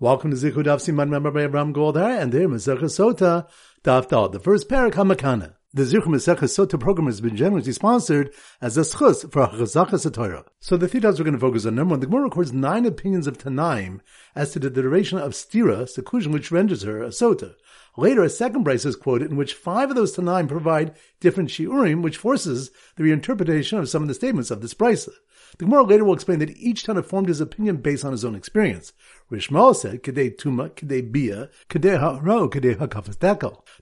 Welcome 0.00 0.30
to 0.30 0.36
Zichud 0.36 0.62
Daf 0.62 0.78
Siman 0.78 1.10
by 1.10 1.42
Abraham 1.42 1.74
Goldar 1.74 2.22
and 2.22 2.30
there 2.30 2.48
Masechah 2.48 2.82
Sota 2.84 3.48
Daf 3.82 4.08
Dal, 4.08 4.28
the 4.28 4.38
first 4.38 4.68
parak 4.68 4.92
Hamakana. 4.92 5.54
The 5.74 5.82
Zichud 5.82 6.04
Masechah 6.04 6.44
Sota 6.44 6.78
program 6.78 7.06
has 7.06 7.20
been 7.20 7.34
generously 7.34 7.72
sponsored 7.72 8.32
as 8.60 8.78
a 8.78 8.82
schus 8.82 9.22
for 9.32 9.48
Chazachas 9.48 10.14
Torah. 10.14 10.44
So 10.60 10.76
the 10.76 10.86
three 10.86 11.00
we're 11.00 11.12
going 11.14 11.32
to 11.32 11.38
focus 11.40 11.66
on 11.66 11.74
number 11.74 11.94
one. 11.94 11.98
The 11.98 12.06
Gemara 12.06 12.22
records 12.26 12.52
nine 12.52 12.86
opinions 12.86 13.26
of 13.26 13.38
Tanaim 13.38 13.98
as 14.36 14.52
to 14.52 14.60
the 14.60 14.70
duration 14.70 15.18
of 15.18 15.32
stira, 15.32 15.88
seclusion, 15.88 16.30
which 16.30 16.52
renders 16.52 16.82
her 16.82 17.02
a 17.02 17.08
sota. 17.08 17.56
Later, 17.96 18.22
a 18.22 18.30
second 18.30 18.62
brace 18.62 18.84
is 18.84 18.94
quoted 18.94 19.32
in 19.32 19.36
which 19.36 19.54
five 19.54 19.90
of 19.90 19.96
those 19.96 20.14
Tanaim 20.14 20.46
provide 20.46 20.94
different 21.18 21.50
shiurim, 21.50 22.02
which 22.02 22.18
forces 22.18 22.70
the 22.94 23.02
reinterpretation 23.02 23.80
of 23.80 23.88
some 23.88 24.02
of 24.02 24.08
the 24.08 24.14
statements 24.14 24.52
of 24.52 24.60
this 24.60 24.74
brisa. 24.74 25.10
The 25.56 25.64
Gemara 25.64 25.84
later 25.84 26.04
will 26.04 26.14
explain 26.14 26.40
that 26.40 26.56
each 26.56 26.84
Tana 26.84 27.02
formed 27.02 27.28
his 27.28 27.40
opinion 27.40 27.78
based 27.78 28.04
on 28.04 28.12
his 28.12 28.24
own 28.24 28.34
experience. 28.34 28.92
Rishmael 29.30 29.74
said, 29.74 30.02
Kedei 30.02 30.36
Tuma, 30.36 30.70
Kedei 30.70 31.10
Bia, 31.10 31.48
Kedei 31.68 31.98
Ha'ro, 31.98 32.48
Kedei 32.48 32.78
Ha'kafas. 32.78 33.18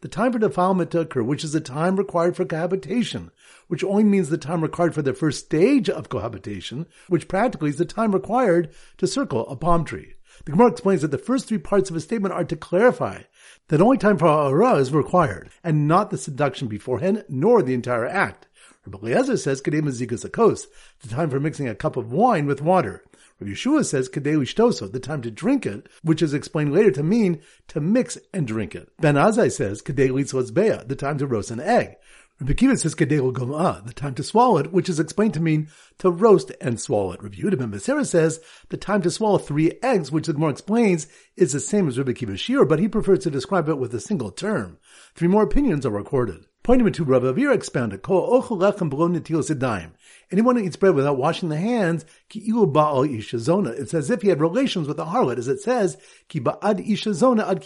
The 0.00 0.09
time 0.09 0.32
for 0.32 0.38
defilement 0.38 0.90
to 0.92 1.00
occur, 1.00 1.23
which 1.23 1.42
is 1.45 1.52
the 1.52 1.60
time 1.60 1.96
required 1.96 2.37
for 2.37 2.45
cohabitation, 2.45 3.30
which 3.68 3.84
only 3.84 4.04
means 4.04 4.28
the 4.28 4.38
time 4.38 4.60
required 4.60 4.95
for 4.95 5.02
the 5.02 5.12
first 5.12 5.45
stage 5.46 5.90
of 5.90 6.09
cohabitation, 6.09 6.87
which 7.09 7.28
practically 7.28 7.70
is 7.70 7.78
the 7.78 7.84
time 7.84 8.12
required 8.12 8.70
to 8.98 9.06
circle 9.06 9.48
a 9.48 9.56
palm 9.56 9.84
tree. 9.84 10.14
The 10.45 10.52
Gemara 10.52 10.70
explains 10.70 11.02
that 11.02 11.10
the 11.10 11.18
first 11.18 11.48
three 11.48 11.59
parts 11.59 11.88
of 11.88 11.96
a 11.96 12.01
statement 12.01 12.34
are 12.34 12.45
to 12.45 12.56
clarify 12.56 13.23
that 13.68 13.80
only 13.80 13.96
time 13.96 14.18
for 14.18 14.26
ha'ara 14.26 14.74
is 14.74 14.92
required, 14.92 15.51
and 15.64 15.88
not 15.88 16.10
the 16.10 16.18
seduction 16.18 16.68
beforehand, 16.68 17.24
nor 17.28 17.62
the 17.62 17.74
entire 17.74 18.06
act. 18.06 18.46
Rabbi 18.86 19.08
Eliezer 19.08 19.36
says, 19.36 19.60
Mazikas 19.62 20.24
Akos, 20.24 20.66
the 21.00 21.08
time 21.08 21.28
for 21.28 21.40
mixing 21.40 21.68
a 21.68 21.74
cup 21.74 21.96
of 21.96 22.12
wine 22.12 22.46
with 22.46 22.62
water. 22.62 23.02
Rabbi 23.40 23.52
Yeshua 23.52 23.84
says, 23.84 24.09
Kedei 24.09 24.36
Lishtoso, 24.36 24.90
the 24.90 25.00
time 25.00 25.22
to 25.22 25.30
drink 25.30 25.66
it, 25.66 25.88
which 26.02 26.22
is 26.22 26.32
explained 26.32 26.72
later 26.72 26.92
to 26.92 27.02
mean 27.02 27.42
to 27.68 27.80
mix 27.80 28.16
and 28.32 28.46
drink 28.46 28.74
it. 28.74 28.88
Ben 29.00 29.16
Azai 29.16 29.50
says, 29.50 29.82
Kedei 29.82 30.10
Litzos 30.10 30.88
the 30.88 30.96
time 30.96 31.18
to 31.18 31.26
roast 31.26 31.51
an 31.51 31.60
egg. 31.60 31.96
Rabbi 32.38 32.52
Kiva 32.52 32.76
says 32.76 32.95
Kedei 32.95 33.32
Gom'a, 33.32 33.87
the 33.87 33.95
time 33.95 34.14
to 34.14 34.23
swallow 34.23 34.59
it, 34.59 34.70
which 34.70 34.90
is 34.90 35.01
explained 35.01 35.32
to 35.34 35.40
mean 35.40 35.68
to 35.98 36.10
roast 36.10 36.52
and 36.60 36.79
swallow 36.79 37.12
it. 37.12 37.23
Rabbi 37.23 37.37
Yehuda 37.37 37.59
ben 37.59 38.04
says 38.04 38.40
the 38.68 38.76
time 38.76 39.01
to 39.02 39.10
swallow 39.10 39.38
three 39.38 39.73
eggs, 39.82 40.12
which 40.12 40.26
the 40.26 40.34
Gemara 40.34 40.51
explains 40.51 41.07
is 41.37 41.52
the 41.52 41.60
same 41.60 41.88
as 41.88 41.96
Rabbi 41.96 42.12
Kiva 42.12 42.37
Shir, 42.37 42.66
but 42.66 42.79
he 42.79 42.88
prefers 42.88 43.20
to 43.20 43.30
describe 43.30 43.70
it 43.70 43.79
with 43.79 43.95
a 43.95 44.01
single 44.01 44.30
term. 44.30 44.76
Three 45.14 45.29
more 45.29 45.45
opinions 45.45 45.87
are 45.87 45.90
recorded. 45.90 46.45
Pointing 46.66 46.90
to 46.90 47.04
Rabbi 47.04 47.26
Avira 47.26 47.54
expounded, 47.54 48.02
Anyone 50.32 50.56
who 50.56 50.64
eats 50.64 50.74
bread 50.74 50.96
without 50.96 51.16
washing 51.16 51.48
the 51.48 51.58
hands, 51.58 52.04
it's 52.34 53.95
as 53.95 54.10
if 54.10 54.23
he 54.23 54.30
had 54.30 54.40
relations 54.40 54.88
with 54.88 54.98
a 54.98 55.04
harlot, 55.04 55.38
as 55.38 55.46
it 55.46 55.60
says, 55.60 55.96
Ki 56.28 56.40
ba'ad 56.40 56.84
ishazona 56.84 57.48
ad 57.48 57.62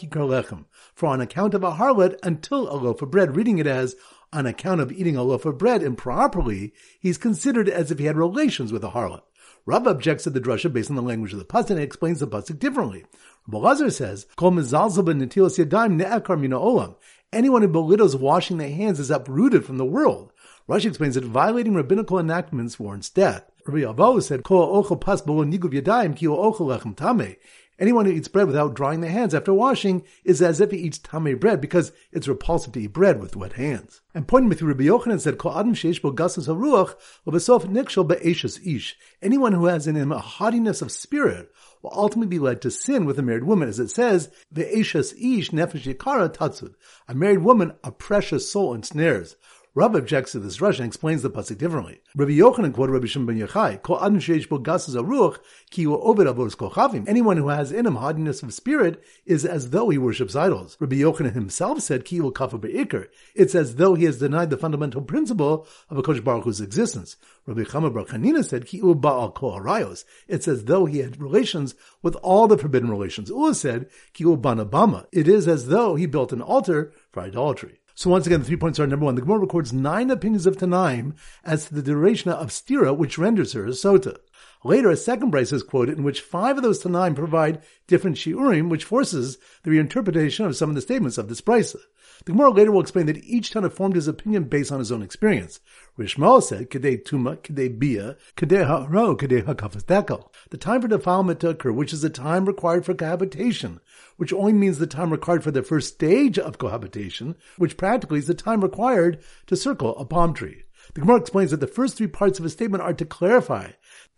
For 0.95 1.07
on 1.07 1.23
account 1.23 1.55
of 1.55 1.65
a 1.65 1.73
harlot, 1.73 2.19
until 2.23 2.71
a 2.71 2.77
loaf 2.77 3.01
of 3.01 3.11
bread, 3.11 3.37
reading 3.37 3.57
it 3.57 3.67
as, 3.67 3.97
on 4.35 4.45
account 4.45 4.83
of 4.83 4.93
eating 4.93 5.17
a 5.17 5.23
loaf 5.23 5.47
of 5.47 5.57
bread 5.57 5.83
improperly, 5.83 6.75
he's 7.01 7.17
considered 7.17 7.71
as 7.71 7.91
if 7.91 7.99
he 7.99 8.05
had 8.05 8.19
relations 8.19 8.71
with 8.71 8.85
a 8.85 8.91
harlot. 8.91 9.23
Rav 9.65 9.87
objects 9.87 10.25
to 10.25 10.31
the 10.31 10.41
drasha 10.41 10.71
based 10.71 10.91
on 10.91 10.97
the 10.97 11.03
language 11.03 11.33
of 11.33 11.39
the 11.39 11.47
pasuk 11.47 11.71
and 11.71 11.81
explains 11.81 12.21
the 12.21 12.27
pasuk 12.27 12.59
differently. 12.59 13.07
Rabbi 13.47 13.67
Lazar 13.67 13.91
says, 13.91 14.27
"Kol 14.37 14.53
olam." 14.53 16.97
Anyone 17.33 17.63
who 17.63 17.69
belittles 17.69 18.17
washing 18.17 18.59
their 18.59 18.73
hands 18.73 18.99
is 18.99 19.09
uprooted 19.09 19.65
from 19.65 19.79
the 19.79 19.85
world. 19.85 20.33
Rashi 20.69 20.87
explains 20.87 21.15
that 21.15 21.25
violating 21.25 21.75
rabbinical 21.75 22.19
enactments 22.19 22.81
warrants 22.81 23.09
death. 23.09 23.45
Rabbi 23.65 23.83
Abahu 23.83 24.21
said, 24.21 24.43
"Kol 24.43 24.83
ochel 24.83 25.01
pas 25.01 25.23
yadayim 25.23 26.17
ki 26.17 26.27
lechem 26.27 26.97
tameh." 26.97 27.37
Anyone 27.81 28.05
who 28.05 28.13
eats 28.13 28.29
bread 28.29 28.47
without 28.47 28.75
drying 28.75 29.01
their 29.01 29.11
hands 29.11 29.35
after 29.35 29.55
washing 29.55 30.05
is 30.23 30.43
as 30.43 30.61
if 30.61 30.71
he 30.71 30.77
eats 30.77 30.99
tamei 30.99 31.41
bread 31.41 31.63
because 31.63 31.93
it's 32.13 32.29
repulsive 32.29 32.75
to 32.75 32.81
eat 32.81 32.93
bread 32.93 33.23
with 33.23 33.37
wet 33.37 33.55
hands. 33.55 34.03
And 34.15 34.29
pointing 34.29 34.51
with 34.51 34.61
Rabbi 34.61 34.85
Yochanan 34.85 35.19
said, 35.19 35.39
"Kol 35.39 35.59
adam 35.59 35.73
sheish 35.73 36.03
bo 36.03 36.13
gasus 36.13 36.47
haruach 36.47 36.95
u'besof 37.27 37.65
nikshal 37.65 38.07
be'eshes 38.07 38.61
ish." 38.67 38.99
Anyone 39.23 39.55
who 39.55 39.65
has 39.65 39.87
in 39.87 39.95
him 39.97 40.13
a 40.13 40.19
haughtiness 40.19 40.83
of 40.83 40.93
spirit 40.93 41.51
will 41.81 41.93
ultimately 41.95 42.29
be 42.29 42.39
led 42.39 42.61
to 42.61 42.71
sin 42.71 43.07
with 43.07 43.19
a 43.19 43.23
married 43.23 43.45
woman, 43.45 43.71
as 43.71 43.81
it 43.81 43.89
says, 43.89 44.29
"Ve'eshes 44.55 45.15
ish 45.15 45.51
nefesh 45.51 45.91
yikara 45.91 46.29
tatzud." 46.29 46.75
A 47.09 47.15
married 47.15 47.43
woman, 47.43 47.73
a 47.83 47.91
precious 47.91 48.53
soul 48.53 48.75
ensnares. 48.75 49.37
Rav 49.73 49.95
objects 49.95 50.33
to 50.33 50.41
this 50.41 50.61
rush 50.61 50.81
and 50.81 50.87
explains 50.89 51.23
the 51.23 51.31
pasuk 51.31 51.57
differently. 51.57 52.01
Rabbi 52.17 52.33
Yochanan 52.33 52.73
quoted 52.73 52.93
Rabbi 52.93 53.07
Shimon 53.07 53.27
ben 53.27 53.47
Yochai, 53.47 53.81
"Kol 53.81 54.01
adam 54.03 54.19
sheish 54.19 54.49
bo 54.49 54.59
aruch 54.59 55.39
ki 55.71 55.87
obed 55.87 56.27
avos 56.27 56.57
kochavim." 56.57 57.09
Anyone 57.09 57.37
who 57.37 57.51
has 57.51 57.71
in 57.71 57.87
him 57.87 57.95
hardiness 57.95 58.43
of 58.43 58.53
spirit 58.53 59.01
is 59.27 59.45
as 59.45 59.71
though 59.71 59.89
he 59.89 59.97
worships 59.97 60.35
idols. 60.35 60.77
Rabbi 60.81 60.97
Yochanan 60.97 61.35
himself 61.35 61.83
said, 61.83 62.05
"Ki 62.05 62.19
kafa 62.19 62.59
beikar." 62.59 63.07
It's 63.37 63.55
as 63.55 63.77
though 63.77 63.95
he 63.95 64.07
has 64.07 64.19
denied 64.19 64.51
the 64.51 64.57
fundamental 64.57 65.03
principle 65.03 65.69
of 65.89 65.97
a 65.97 66.03
Kosh 66.03 66.21
Baruch 66.21 66.43
Hu's 66.43 66.61
existence. 66.61 67.15
Rabbi 67.47 67.63
Chama 67.63 67.95
Bar 67.95 68.07
Chanina 68.07 68.45
said, 68.45 68.67
"Ki 68.67 68.81
baal 68.83 69.31
kol 69.31 69.57
arayos." 69.57 70.05
It's 70.27 70.49
as 70.49 70.65
though 70.65 70.87
he 70.87 70.99
had 70.99 71.23
relations 71.23 71.77
with 72.03 72.17
all 72.17 72.49
the 72.49 72.59
forbidden 72.59 72.91
relations. 72.91 73.31
Ula 73.31 73.55
said, 73.55 73.89
"Ki 74.15 74.25
banabama." 74.25 75.07
It 75.13 75.29
is 75.29 75.47
as 75.47 75.69
though 75.69 75.95
he 75.95 76.07
built 76.07 76.33
an 76.33 76.43
altar 76.43 76.93
for 77.13 77.23
idolatry. 77.23 77.80
So 78.01 78.09
once 78.09 78.27
again, 78.27 78.41
the 78.41 78.47
three 78.47 78.57
points 78.57 78.81
are 78.81 78.87
number 78.87 79.05
one. 79.05 79.15
The 79.15 79.21
Gemara 79.21 79.41
records 79.41 79.75
nine 79.75 80.11
opinions 80.11 80.47
of 80.47 80.57
Tanaim 80.57 81.13
as 81.45 81.67
to 81.67 81.75
the 81.75 81.83
duration 81.83 82.31
of 82.31 82.49
stira, 82.49 82.97
which 82.97 83.19
renders 83.19 83.53
her 83.53 83.67
a 83.67 83.73
sota. 83.73 84.17
Later, 84.63 84.91
a 84.91 84.97
second 84.97 85.31
brace 85.31 85.53
is 85.53 85.63
quoted 85.63 85.97
in 85.97 86.05
which 86.05 86.21
five 86.21 86.59
of 86.59 86.63
those 86.63 86.83
Tanaim 86.83 87.17
provide 87.17 87.63
different 87.87 88.19
shiurim, 88.19 88.69
which 88.69 88.85
forces 88.85 89.39
the 89.63 89.71
reinterpretation 89.71 90.45
of 90.45 90.55
some 90.55 90.69
of 90.69 90.75
the 90.75 90.83
statements 90.83 91.17
of 91.17 91.29
this 91.29 91.41
brisa. 91.41 91.79
The 92.27 92.33
Gemara 92.33 92.51
later 92.51 92.71
will 92.71 92.83
explain 92.83 93.07
that 93.07 93.25
each 93.25 93.51
Tana 93.51 93.71
formed 93.71 93.95
his 93.95 94.07
opinion 94.07 94.45
based 94.45 94.71
on 94.71 94.79
his 94.79 94.93
own 94.93 95.01
experience. 95.01 95.61
Rishmael 95.99 96.43
said, 96.43 96.69
Kedei 96.69 97.03
Tuma, 97.03 97.39
Kedei 97.39 97.79
Bia, 97.79 98.19
Kedei 98.37 98.67
Ha'ro, 98.67 99.17
Kedei 99.17 99.47
Ha'kafas 99.47 99.85
Dekel. 99.85 100.29
The 100.51 100.59
time 100.59 100.83
for 100.83 100.89
defilement 100.89 101.41
to 101.41 101.49
occur, 101.49 101.73
which 101.73 101.95
is 101.95 102.03
the 102.03 102.11
time 102.11 102.45
required 102.45 102.85
for 102.85 102.93
cohabitation, 102.93 103.81
which 104.19 104.35
only 104.35 104.53
means 104.53 104.79
the 104.79 104.87
time 104.87 105.11
required 105.11 105.43
for 105.43 105.51
the 105.51 105.63
first 105.63 105.95
stage 105.95 106.39
of 106.39 106.59
cohabitation, 106.59 107.37
which 107.57 107.79
practically 107.79 108.19
is 108.19 108.27
the 108.27 108.35
time 108.35 108.61
required 108.61 109.23
to 109.47 109.57
circle 109.57 109.97
a 109.97 110.05
palm 110.05 110.35
tree. 110.35 110.65
The 110.93 111.01
Gemara 111.01 111.21
explains 111.21 111.53
that 111.53 111.61
the 111.61 111.67
first 111.67 111.97
three 111.97 112.07
parts 112.07 112.39
of 112.39 112.45
a 112.45 112.51
statement 112.51 112.83
are 112.83 112.93
to 112.93 113.05
clarify 113.05 113.71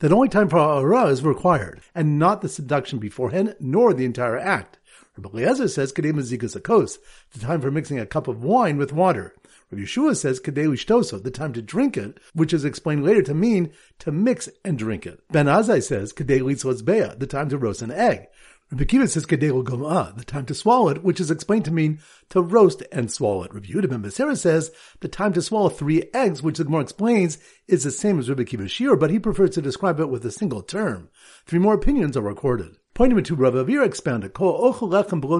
that 0.02 0.12
only 0.12 0.28
time 0.28 0.48
for 0.48 0.58
ha'ara 0.58 1.06
is 1.06 1.22
required, 1.22 1.80
and 1.94 2.18
not 2.18 2.40
the 2.42 2.48
seduction 2.48 2.98
beforehand, 2.98 3.54
nor 3.60 3.94
the 3.94 4.04
entire 4.04 4.36
act. 4.36 4.80
Rabbi 5.16 5.38
Eliezer 5.38 5.68
says, 5.68 5.92
Kedei 5.92 6.12
mazikas 6.12 6.60
akos, 6.60 6.98
the 7.32 7.38
time 7.38 7.60
for 7.60 7.70
mixing 7.70 8.00
a 8.00 8.06
cup 8.06 8.26
of 8.26 8.42
wine 8.42 8.78
with 8.78 8.92
water. 8.92 9.32
Rabbi 9.70 9.84
Yeshua 9.84 10.16
says, 10.16 10.40
Kedei 10.40 10.66
lishtoso, 10.66 11.22
the 11.22 11.30
time 11.30 11.52
to 11.52 11.62
drink 11.62 11.96
it, 11.96 12.18
which 12.34 12.52
is 12.52 12.64
explained 12.64 13.04
later 13.04 13.22
to 13.22 13.32
mean 13.32 13.72
to 14.00 14.10
mix 14.10 14.48
and 14.64 14.76
drink 14.76 15.06
it. 15.06 15.20
Ben 15.30 15.46
Azai 15.46 15.80
says, 15.80 16.12
Kedei 16.12 16.40
litzos 16.40 16.84
bea, 16.84 17.14
the 17.16 17.26
time 17.28 17.48
to 17.50 17.56
roast 17.56 17.80
an 17.80 17.92
egg. 17.92 18.26
Rabbi 18.72 18.84
Kiva 18.84 19.06
says 19.06 19.26
kedel 19.26 19.62
gom'a, 19.62 20.16
the 20.16 20.24
time 20.24 20.46
to 20.46 20.54
swallow 20.54 20.88
it, 20.88 21.04
which 21.04 21.20
is 21.20 21.30
explained 21.30 21.66
to 21.66 21.70
mean 21.70 22.00
to 22.30 22.40
roast 22.40 22.82
and 22.90 23.12
swallow 23.12 23.42
it. 23.42 23.52
Rabbi 23.52 23.66
Yehuda 23.66 23.90
ben 23.90 24.02
Becerra 24.02 24.34
says 24.34 24.72
the 25.00 25.08
time 25.08 25.34
to 25.34 25.42
swallow 25.42 25.68
three 25.68 26.04
eggs, 26.14 26.42
which 26.42 26.56
the 26.56 26.64
Gemara 26.64 26.80
explains 26.80 27.36
is 27.68 27.84
the 27.84 27.90
same 27.90 28.18
as 28.18 28.30
Rabbi 28.30 28.44
Kiva 28.44 28.66
Shir, 28.68 28.96
but 28.96 29.10
he 29.10 29.18
prefers 29.18 29.50
to 29.50 29.60
describe 29.60 30.00
it 30.00 30.08
with 30.08 30.24
a 30.24 30.30
single 30.30 30.62
term. 30.62 31.10
Three 31.44 31.58
more 31.58 31.74
opinions 31.74 32.16
are 32.16 32.22
recorded. 32.22 32.78
Pointing 32.94 33.22
to 33.22 33.34
Rabbi 33.34 33.56
Avira 33.56 33.86
expounded, 33.86 34.34
Kol 34.34 34.72
ochel 34.72 34.90
lechem 34.90 35.20
below 35.20 35.38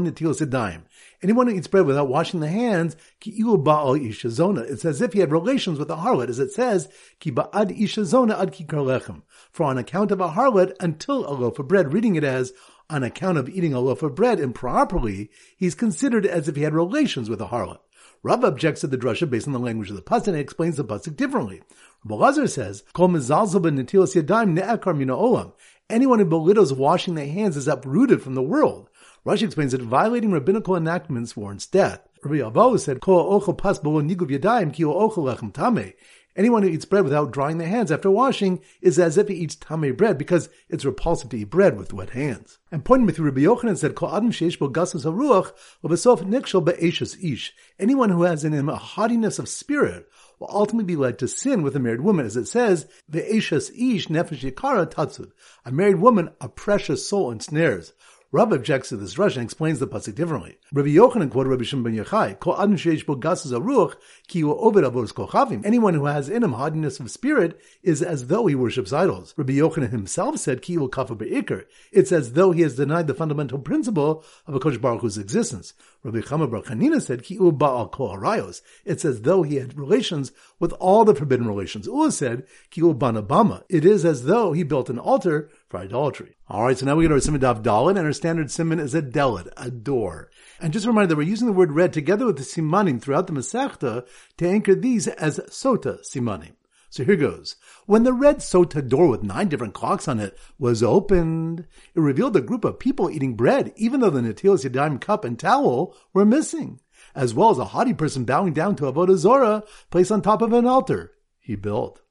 Anyone 1.23 1.47
who 1.47 1.55
eats 1.55 1.67
bread 1.67 1.85
without 1.85 2.09
washing 2.09 2.41
the 2.41 2.49
hands, 2.49 2.97
ki 3.21 3.31
ilu 3.41 3.63
ba'al 3.63 4.01
ishazona. 4.01 4.71
It's 4.71 4.87
as 4.87 5.03
if 5.03 5.13
he 5.13 5.21
had 5.21 5.31
relations 5.31 5.79
with 5.79 5.91
a 5.91 5.97
harlot, 5.97 6.29
as 6.29 6.39
it 6.39 6.51
says, 6.51 6.89
ki 7.21 7.31
ba'ad 7.31 7.79
ishazona 7.79 8.41
ad 8.41 8.53
ki 8.53 8.65
lechem. 8.65 9.21
For 9.51 9.65
on 9.65 9.77
account 9.77 10.11
of 10.11 10.21
a 10.21 10.31
harlot, 10.31 10.75
until 10.81 11.27
a 11.27 11.33
loaf 11.33 11.59
of 11.59 11.69
bread, 11.69 11.93
reading 11.93 12.17
it 12.17 12.25
as, 12.25 12.55
on 12.93 13.03
account 13.03 13.39
of 13.39 13.49
eating 13.49 13.73
a 13.73 13.81
loaf 13.81 14.03
of 14.03 14.15
bread 14.15 14.39
improperly, 14.39 15.31
he's 15.57 15.75
considered 15.75 16.27
as 16.27 16.49
if 16.49 16.57
he 16.57 16.63
had 16.63 16.75
relations 16.75 17.31
with 17.31 17.41
a 17.41 17.47
harlot. 17.47 17.79
Rav 18.23 18.45
objects 18.45 18.83
to 18.83 18.87
the 18.87 18.99
drasha 18.99 19.29
based 19.29 19.49
on 19.49 19.53
the 19.53 19.59
language 19.59 19.91
of 19.91 19.97
the 19.97 20.03
pasuk 20.03 20.29
and 20.29 20.37
explains 20.37 20.77
the 20.77 20.85
pasuk 20.85 21.17
differently. 21.17 21.63
Rabbi 22.05 22.47
says, 22.47 22.85
"Kol 22.93 23.09
olam." 23.09 25.53
Anyone 25.91 26.19
who 26.19 26.25
belittles 26.25 26.73
washing 26.73 27.15
their 27.15 27.27
hands 27.27 27.57
is 27.57 27.67
uprooted 27.67 28.23
from 28.23 28.35
the 28.35 28.43
world. 28.43 28.89
Rashi 29.27 29.43
explains 29.43 29.73
that 29.73 29.83
violating 29.83 30.31
rabbinical 30.31 30.77
enactments 30.77 31.37
warrants 31.37 31.67
death. 31.67 32.01
Rabbi 32.23 32.37
Abahu 32.37 32.79
said, 32.79 33.01
"Kol 33.01 33.41
ochel 33.41 33.59
pas 33.59 33.81
yadayim 33.81 34.73
ki 34.73 34.85
ochel 34.85 35.25
lechem 35.25 35.53
tameh." 35.53 35.95
Anyone 36.35 36.63
who 36.63 36.71
eats 36.71 36.87
bread 36.87 37.05
without 37.05 37.31
drying 37.31 37.59
their 37.59 37.69
hands 37.69 37.93
after 37.93 38.11
washing 38.11 38.61
is 38.81 38.99
as 38.99 39.19
if 39.19 39.29
he 39.29 39.35
eats 39.35 39.55
tamei 39.55 39.95
bread 39.95 40.17
because 40.17 40.49
it's 40.71 40.85
repulsive 40.85 41.29
to 41.31 41.37
eat 41.37 41.51
bread 41.51 41.77
with 41.77 41.93
wet 41.93 42.11
hands. 42.11 42.59
And 42.71 42.85
pointing 42.85 43.05
with 43.05 43.19
Rabbi 43.19 43.43
Yochanan 43.43 43.77
said, 43.77 43.95
"Kol 43.95 44.15
adam 44.15 44.31
sheish 44.31 44.59
bo 44.59 44.71
gasas 44.71 45.05
haruach 45.05 45.53
u'besof 45.85 46.21
nikshal 46.21 46.65
be'eshes 46.65 47.23
ish." 47.23 47.53
Anyone 47.79 48.09
who 48.09 48.23
has 48.23 48.45
in 48.45 48.53
him 48.53 48.71
a 48.71 48.77
haughtiness 48.77 49.39
of 49.39 49.47
spirit 49.47 50.09
will 50.39 50.49
ultimately 50.51 50.87
be 50.87 50.97
led 50.97 51.19
to 51.19 51.29
sin 51.29 51.63
with 51.63 51.77
a 51.77 51.81
married 51.81 52.01
woman, 52.01 52.25
as 52.25 52.37
it 52.37 52.47
says, 52.47 52.87
"Ve'eshes 53.11 53.71
ish 53.71 54.09
nefesh 54.09 54.51
yikara 54.51 54.91
tatzud." 54.91 55.33
A 55.67 55.71
married 55.71 56.01
woman, 56.01 56.31
a 56.41 56.49
precious 56.49 57.07
soul 57.07 57.31
ensnares. 57.31 57.93
Rav 58.35 58.51
objects 58.51 58.89
to 58.89 58.97
this 58.97 59.19
rush 59.19 59.37
and 59.37 59.45
explains 59.45 59.79
the 59.79 59.87
pasuk 59.87 60.15
differently. 60.15 60.57
Rabbi 60.73 60.89
Yochanan 60.89 61.31
quoted 61.31 61.51
Rabbi 61.51 61.65
Shimon 61.65 61.85
ben 61.85 62.03
Yochai, 62.03 62.41
"Kol 62.41 62.57
adam 62.59 62.79
sheish 62.79 63.05
bo 63.05 63.15
gasas 63.15 63.53
aruch 63.53 63.97
ki 64.27 64.41
hu 64.41 64.55
oved 64.55 64.91
avos 64.91 65.13
kochavim." 65.13 65.61
Anyone 65.67 65.93
who 65.93 66.07
has 66.07 66.31
in 66.31 66.43
him 66.43 66.55
hardiness 66.55 66.99
of 66.99 67.11
spirit 67.11 67.61
is 67.83 68.01
as 68.01 68.29
though 68.29 68.47
he 68.47 68.55
worships 68.55 68.91
idols. 68.91 69.35
Rabbi 69.37 69.53
Yochanan 69.53 69.91
himself 69.91 70.39
said, 70.39 70.63
"Ki 70.63 70.77
hu 70.77 70.89
kafa 70.89 71.15
beikar." 71.15 71.65
It's 71.93 72.11
as 72.11 72.33
though 72.33 72.53
he 72.53 72.63
has 72.63 72.77
denied 72.77 73.07
the 73.07 73.13
fundamental 73.13 73.59
principle 73.59 74.25
of 74.47 74.55
a 74.55 74.59
Kodesh 74.59 74.81
Baruch 74.81 75.03
Hu's 75.03 75.19
existence. 75.19 75.75
Rabbi 76.05 76.19
Chama 76.19 76.51
Bar 76.51 76.63
Chanina 76.63 77.01
said, 77.01 77.23
"Ki 77.23 77.39
baal 77.39 77.89
kol 77.89 78.17
harayos." 78.17 78.61
It's 78.85 79.05
as 79.05 79.23
though 79.23 79.45
he 79.45 79.57
had 79.57 79.79
relations 79.79 80.33
with 80.59 80.73
all 80.81 81.05
the 81.05 81.15
forbidden 81.15 81.47
relations. 81.47 81.87
Ula 81.87 82.11
said, 82.11 82.45
"Ki 82.71 82.81
banabama." 82.81 83.63
It 83.69 83.85
is 83.85 84.05
as 84.05 84.25
though 84.25 84.53
he 84.53 84.65
built 84.65 84.91
an 84.91 84.99
altar 84.99 85.49
for 85.69 85.79
idolatry. 85.79 86.35
All 86.49 86.65
right, 86.65 86.77
so 86.77 86.87
now 86.87 86.97
we 86.97 87.05
get 87.05 87.13
our 87.13 87.19
Siman 87.19 87.39
Dav 87.39 87.63
Dalit, 87.63 87.91
and 87.91 88.01
our 88.01 88.13
standard 88.13 88.49
Siman 88.49 88.81
is 88.81 88.97
a 88.97 89.03
delit, 89.03 89.49
a 89.57 89.71
door. 89.71 90.29
And 90.61 90.73
just 90.73 90.87
a 90.87 90.89
reminder 90.89 91.11
that 91.11 91.17
we're 91.17 91.23
using 91.23 91.47
the 91.47 91.53
word 91.53 91.71
red 91.71 91.93
together 91.93 92.27
with 92.27 92.37
the 92.37 92.43
simanim 92.43 93.01
throughout 93.01 93.29
the 93.29 93.33
Masechta 93.33 94.05
to 94.39 94.49
anchor 94.49 94.75
these 94.75 95.07
as 95.07 95.39
sota 95.51 96.01
simanim. 96.01 96.55
So 96.93 97.05
here 97.05 97.17
goes. 97.17 97.57
When 97.87 98.03
the 98.03 98.13
red 98.13 98.41
sota 98.41 98.87
door 98.87 99.09
with 99.09 99.23
nine 99.23 99.49
different 99.49 99.73
clocks 99.73 100.07
on 100.07 100.21
it 100.21 100.39
was 100.59 100.83
opened, 100.83 101.61
it 101.95 102.01
revealed 102.01 102.37
a 102.37 102.43
group 102.43 102.67
of 102.67 102.79
people 102.79 103.09
eating 103.09 103.35
bread, 103.35 103.73
even 103.77 104.01
though 104.01 104.11
the 104.11 104.21
Natilas 104.21 104.69
Yadayim 104.69 105.01
cup 105.01 105.25
and 105.25 105.39
towel 105.39 105.97
were 106.13 106.27
missing, 106.27 106.81
as 107.15 107.33
well 107.33 107.49
as 107.49 107.57
a 107.57 107.65
haughty 107.65 107.95
person 107.95 108.27
bowing 108.27 108.53
down 108.53 108.77
to 108.77 108.93
Avodah 108.93 109.17
Zorah 109.17 109.65
placed 109.89 110.13
on 110.13 110.21
top 110.21 110.43
of 110.43 110.53
an 110.53 110.67
altar 110.67 111.13
he 111.41 111.55
built. 111.55 112.03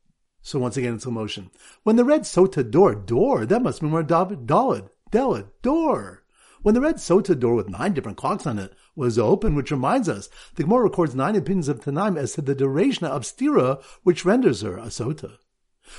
So 0.42 0.58
once 0.58 0.78
again, 0.78 0.96
it's 0.96 1.06
a 1.06 1.12
motion. 1.12 1.52
When 1.84 1.96
the 1.96 2.04
red 2.04 2.22
sota 2.22 2.68
door, 2.68 2.96
door, 2.96 3.46
that 3.46 3.62
must 3.62 3.82
be 3.82 3.88
more 3.88 4.02
David, 4.02 4.48
Dalid, 4.48 4.90
Dalid, 5.12 5.46
door. 5.62 6.24
When 6.64 6.74
the 6.74 6.82
red 6.82 6.96
sota 6.96 7.40
door 7.40 7.54
with 7.54 7.70
nine 7.70 7.94
different 7.94 8.18
clocks 8.18 8.48
on 8.48 8.58
it 8.58 8.74
was 8.96 9.18
open, 9.18 9.56
which 9.56 9.72
reminds 9.72 10.10
us, 10.10 10.30
the 10.56 10.64
Gemara 10.64 10.84
records 10.84 11.16
nine 11.16 11.36
opinions 11.36 11.68
of 11.68 11.80
Tanaim 11.80 12.18
as 12.18 12.34
to 12.34 12.42
the 12.42 12.56
duration 12.56 13.06
of 13.06 13.24
stira, 13.24 13.84
which 14.04 14.26
renders 14.26 14.62
her 14.62 14.78
a 14.78 14.88
sota. 14.88 15.38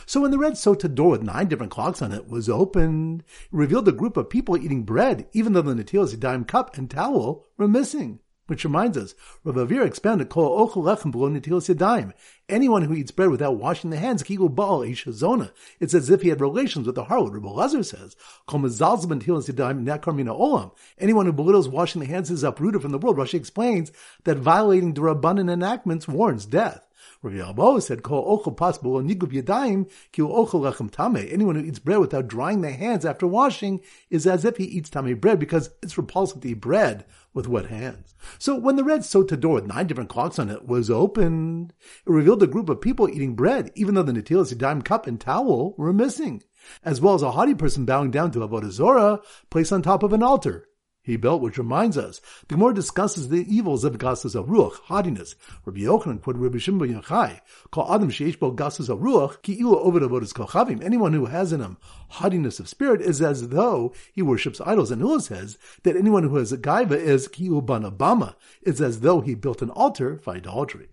So 0.06 0.20
when 0.22 0.30
the 0.30 0.38
red 0.38 0.54
sota 0.54 0.92
door 0.92 1.10
with 1.10 1.22
nine 1.22 1.48
different 1.48 1.72
clocks 1.72 2.00
on 2.00 2.12
it 2.12 2.28
was 2.28 2.48
opened, 2.48 3.20
it 3.20 3.48
revealed 3.50 3.88
a 3.88 3.92
group 3.92 4.16
of 4.16 4.30
people 4.30 4.56
eating 4.56 4.84
bread, 4.84 5.26
even 5.32 5.52
though 5.52 5.62
the 5.62 5.74
Natilas 5.74 6.14
Yadayim 6.14 6.46
cup 6.46 6.76
and 6.76 6.90
towel 6.90 7.44
were 7.56 7.68
missing. 7.68 8.20
Which 8.52 8.64
reminds 8.64 8.98
us, 8.98 9.14
Rav 9.44 9.54
Avir 9.54 9.86
expounded, 9.86 10.28
Kol 10.28 10.68
ochel 10.68 10.82
lechem 10.82 11.10
yadayim. 11.10 12.12
Anyone 12.50 12.82
who 12.82 12.92
eats 12.92 13.10
bread 13.10 13.30
without 13.30 13.56
washing 13.56 13.88
the 13.88 13.96
hands, 13.96 14.22
kigu 14.22 14.54
baal 14.54 14.80
ishazona. 14.80 15.52
It's 15.80 15.94
as 15.94 16.10
if 16.10 16.20
he 16.20 16.28
had 16.28 16.42
relations 16.42 16.84
with 16.84 16.94
the 16.94 17.04
harlot. 17.04 17.32
Rabbi 17.32 17.48
Lazar 17.48 17.82
says, 17.82 18.14
Kol 18.46 18.60
yadayim 18.60 19.86
olam. 19.86 20.72
Anyone 20.98 21.24
who 21.24 21.32
belittles 21.32 21.66
washing 21.66 22.02
the 22.02 22.06
hands 22.06 22.30
is 22.30 22.42
uprooted 22.42 22.82
from 22.82 22.92
the 22.92 22.98
world. 22.98 23.16
Rashi 23.16 23.36
explains 23.36 23.90
that 24.24 24.36
violating 24.36 24.92
the 24.92 25.00
Rabbanan 25.00 25.50
enactments 25.50 26.06
warrants 26.06 26.44
death. 26.44 26.82
Rabbi 27.22 27.36
Abahu 27.36 27.80
said, 27.80 28.02
"Kol 28.02 28.36
ochel 28.36 28.56
possible 28.56 29.00
nigub 29.00 29.32
yadayim 29.32 29.88
ki 30.10 30.22
ochel 30.22 30.60
lechem 30.62 30.90
tame." 30.90 31.28
Anyone 31.30 31.54
who 31.54 31.64
eats 31.64 31.78
bread 31.78 32.00
without 32.00 32.26
drying 32.26 32.62
their 32.62 32.72
hands 32.72 33.04
after 33.04 33.28
washing 33.28 33.80
is 34.10 34.26
as 34.26 34.44
if 34.44 34.56
he 34.56 34.64
eats 34.64 34.90
tame 34.90 35.16
bread 35.20 35.38
because 35.38 35.70
it's 35.82 35.96
repulsive 35.96 36.40
to 36.40 36.48
eat 36.48 36.60
bread 36.60 37.04
with 37.32 37.46
wet 37.46 37.66
hands. 37.66 38.16
So 38.40 38.58
when 38.58 38.74
the 38.74 38.82
red 38.82 39.02
sota 39.02 39.38
door 39.38 39.54
with 39.54 39.66
nine 39.66 39.86
different 39.86 40.10
clocks 40.10 40.40
on 40.40 40.50
it 40.50 40.66
was 40.66 40.90
opened, 40.90 41.72
it 42.04 42.10
revealed 42.10 42.42
a 42.42 42.48
group 42.48 42.68
of 42.68 42.80
people 42.80 43.08
eating 43.08 43.36
bread, 43.36 43.70
even 43.76 43.94
though 43.94 44.02
the 44.02 44.12
Natilas 44.12 44.52
Yadayim 44.52 44.84
cup 44.84 45.06
and 45.06 45.20
towel 45.20 45.76
were 45.78 45.92
missing, 45.92 46.42
as 46.84 47.00
well 47.00 47.14
as 47.14 47.22
a 47.22 47.30
haughty 47.30 47.54
person 47.54 47.84
bowing 47.84 48.10
down 48.10 48.32
to 48.32 48.40
Avodah 48.40 48.70
Zorah 48.70 49.20
placed 49.48 49.72
on 49.72 49.82
top 49.82 50.02
of 50.02 50.12
an 50.12 50.24
altar 50.24 50.66
he 51.02 51.16
built, 51.16 51.42
which 51.42 51.58
reminds 51.58 51.98
us, 51.98 52.20
the 52.46 52.54
Gemara 52.54 52.74
discusses 52.74 53.28
the 53.28 53.44
evils 53.52 53.82
of 53.84 53.98
gases 53.98 54.34
of 54.34 54.46
ruach, 54.46 54.74
haughtiness. 54.84 55.34
Rabbi 55.64 55.80
Yochanan 55.80 56.22
quoted 56.22 56.40
Rabbi 56.40 56.58
Shimon 56.58 56.94
Yochai, 56.94 57.40
call 57.70 57.92
Adam 57.92 58.10
sheish 58.10 58.38
bo 58.38 58.52
gases 58.52 58.88
of 58.88 59.00
ruach, 59.00 59.42
ki 59.42 59.58
ilu 59.58 59.78
over 59.78 60.00
avodas 60.00 60.32
kochavim. 60.32 60.82
Anyone 60.82 61.12
who 61.12 61.26
has 61.26 61.52
in 61.52 61.60
him 61.60 61.76
haughtiness 62.08 62.60
of 62.60 62.68
spirit 62.68 63.00
is 63.00 63.20
as 63.20 63.48
though 63.48 63.92
he 64.12 64.22
worships 64.22 64.60
idols. 64.64 64.90
And 64.90 65.00
Ula 65.00 65.20
says 65.20 65.58
that 65.82 65.96
anyone 65.96 66.22
who 66.24 66.36
has 66.36 66.52
a 66.52 66.58
gaiva 66.58 66.92
is 66.92 67.26
ki 67.26 67.48
banabama, 67.48 68.34
is 68.62 68.80
as 68.80 69.00
though 69.00 69.20
he 69.20 69.34
built 69.34 69.62
an 69.62 69.70
altar 69.70 70.18
for 70.18 70.34
idolatry. 70.34 70.88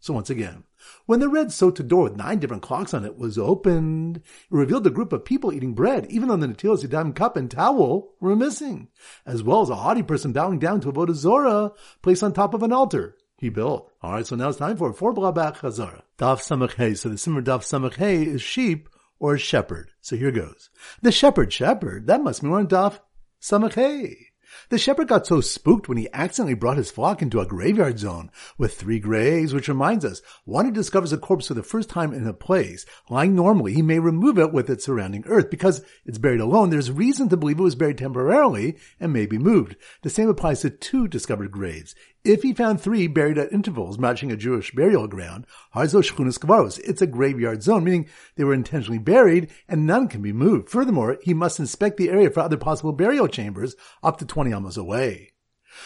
So 0.00 0.12
once 0.12 0.28
again, 0.28 0.64
when 1.06 1.20
the 1.20 1.28
red 1.28 1.48
sota 1.48 1.86
door 1.86 2.04
with 2.04 2.16
nine 2.16 2.38
different 2.38 2.62
clocks 2.62 2.94
on 2.94 3.04
it 3.04 3.18
was 3.18 3.38
opened, 3.38 4.16
it 4.16 4.22
revealed 4.50 4.86
a 4.86 4.90
group 4.90 5.12
of 5.12 5.24
people 5.24 5.52
eating 5.52 5.74
bread, 5.74 6.06
even 6.10 6.28
though 6.28 6.36
the 6.36 6.46
Natilas 6.48 6.84
Yadayim 6.84 7.14
cup 7.14 7.36
and 7.36 7.50
towel 7.50 8.14
were 8.20 8.36
missing, 8.36 8.88
as 9.26 9.42
well 9.42 9.62
as 9.62 9.70
a 9.70 9.76
haughty 9.76 10.02
person 10.02 10.32
bowing 10.32 10.58
down 10.58 10.80
to 10.80 10.90
a 10.90 11.14
Zorah 11.14 11.72
placed 12.02 12.22
on 12.22 12.32
top 12.32 12.54
of 12.54 12.62
an 12.62 12.72
altar 12.72 13.16
he 13.36 13.48
built. 13.48 13.90
All 14.02 14.12
right, 14.12 14.26
so 14.26 14.36
now 14.36 14.48
it's 14.48 14.58
time 14.58 14.76
for 14.76 14.92
four 14.92 15.14
blabach 15.14 15.58
chazara. 15.58 16.02
Daf 16.18 16.40
samach 16.40 16.74
hey. 16.74 16.94
So 16.94 17.08
the 17.08 17.16
siman 17.16 17.44
daf 17.44 17.60
samach 17.60 17.96
hey 17.96 18.22
is 18.22 18.42
sheep 18.42 18.88
or 19.18 19.36
shepherd. 19.38 19.90
So 20.00 20.16
here 20.16 20.30
goes. 20.30 20.70
The 21.02 21.12
shepherd, 21.12 21.52
shepherd. 21.52 22.06
That 22.06 22.22
must 22.22 22.42
be 22.42 22.48
one 22.48 22.66
daf 22.66 23.00
samach 23.40 23.74
hey. 23.74 24.28
The 24.68 24.78
shepherd 24.78 25.08
got 25.08 25.26
so 25.26 25.40
spooked 25.40 25.88
when 25.88 25.98
he 25.98 26.08
accidentally 26.12 26.54
brought 26.54 26.76
his 26.76 26.90
flock 26.90 27.22
into 27.22 27.40
a 27.40 27.46
graveyard 27.46 27.98
zone 27.98 28.30
with 28.58 28.74
three 28.74 28.98
graves, 28.98 29.52
which 29.52 29.68
reminds 29.68 30.04
us, 30.04 30.22
one 30.44 30.64
who 30.64 30.70
discovers 30.70 31.12
a 31.12 31.18
corpse 31.18 31.48
for 31.48 31.54
the 31.54 31.62
first 31.62 31.88
time 31.88 32.12
in 32.12 32.26
a 32.26 32.32
place, 32.32 32.86
lying 33.08 33.34
normally, 33.34 33.74
he 33.74 33.82
may 33.82 33.98
remove 33.98 34.38
it 34.38 34.52
with 34.52 34.70
its 34.70 34.84
surrounding 34.84 35.24
earth. 35.26 35.50
Because 35.50 35.84
it's 36.04 36.18
buried 36.18 36.40
alone, 36.40 36.70
there's 36.70 36.90
reason 36.90 37.28
to 37.28 37.36
believe 37.36 37.58
it 37.58 37.62
was 37.62 37.74
buried 37.74 37.98
temporarily 37.98 38.76
and 39.00 39.12
may 39.12 39.26
be 39.26 39.38
moved. 39.38 39.76
The 40.02 40.10
same 40.10 40.28
applies 40.28 40.60
to 40.60 40.70
two 40.70 41.08
discovered 41.08 41.50
graves. 41.50 41.94
If 42.24 42.42
he 42.42 42.54
found 42.54 42.80
three 42.80 43.06
buried 43.06 43.36
at 43.36 43.52
intervals 43.52 43.98
matching 43.98 44.32
a 44.32 44.36
Jewish 44.36 44.74
burial 44.74 45.06
ground, 45.06 45.46
it's 45.76 47.02
a 47.02 47.06
graveyard 47.06 47.62
zone, 47.62 47.84
meaning 47.84 48.08
they 48.36 48.44
were 48.44 48.54
intentionally 48.54 48.98
buried 48.98 49.50
and 49.68 49.86
none 49.86 50.08
can 50.08 50.22
be 50.22 50.32
moved. 50.32 50.70
Furthermore, 50.70 51.18
he 51.22 51.34
must 51.34 51.60
inspect 51.60 51.98
the 51.98 52.08
area 52.08 52.30
for 52.30 52.40
other 52.40 52.56
possible 52.56 52.92
burial 52.92 53.28
chambers 53.28 53.76
up 54.02 54.16
to 54.16 54.24
20 54.24 54.43
amos 54.52 54.76
away. 54.76 55.30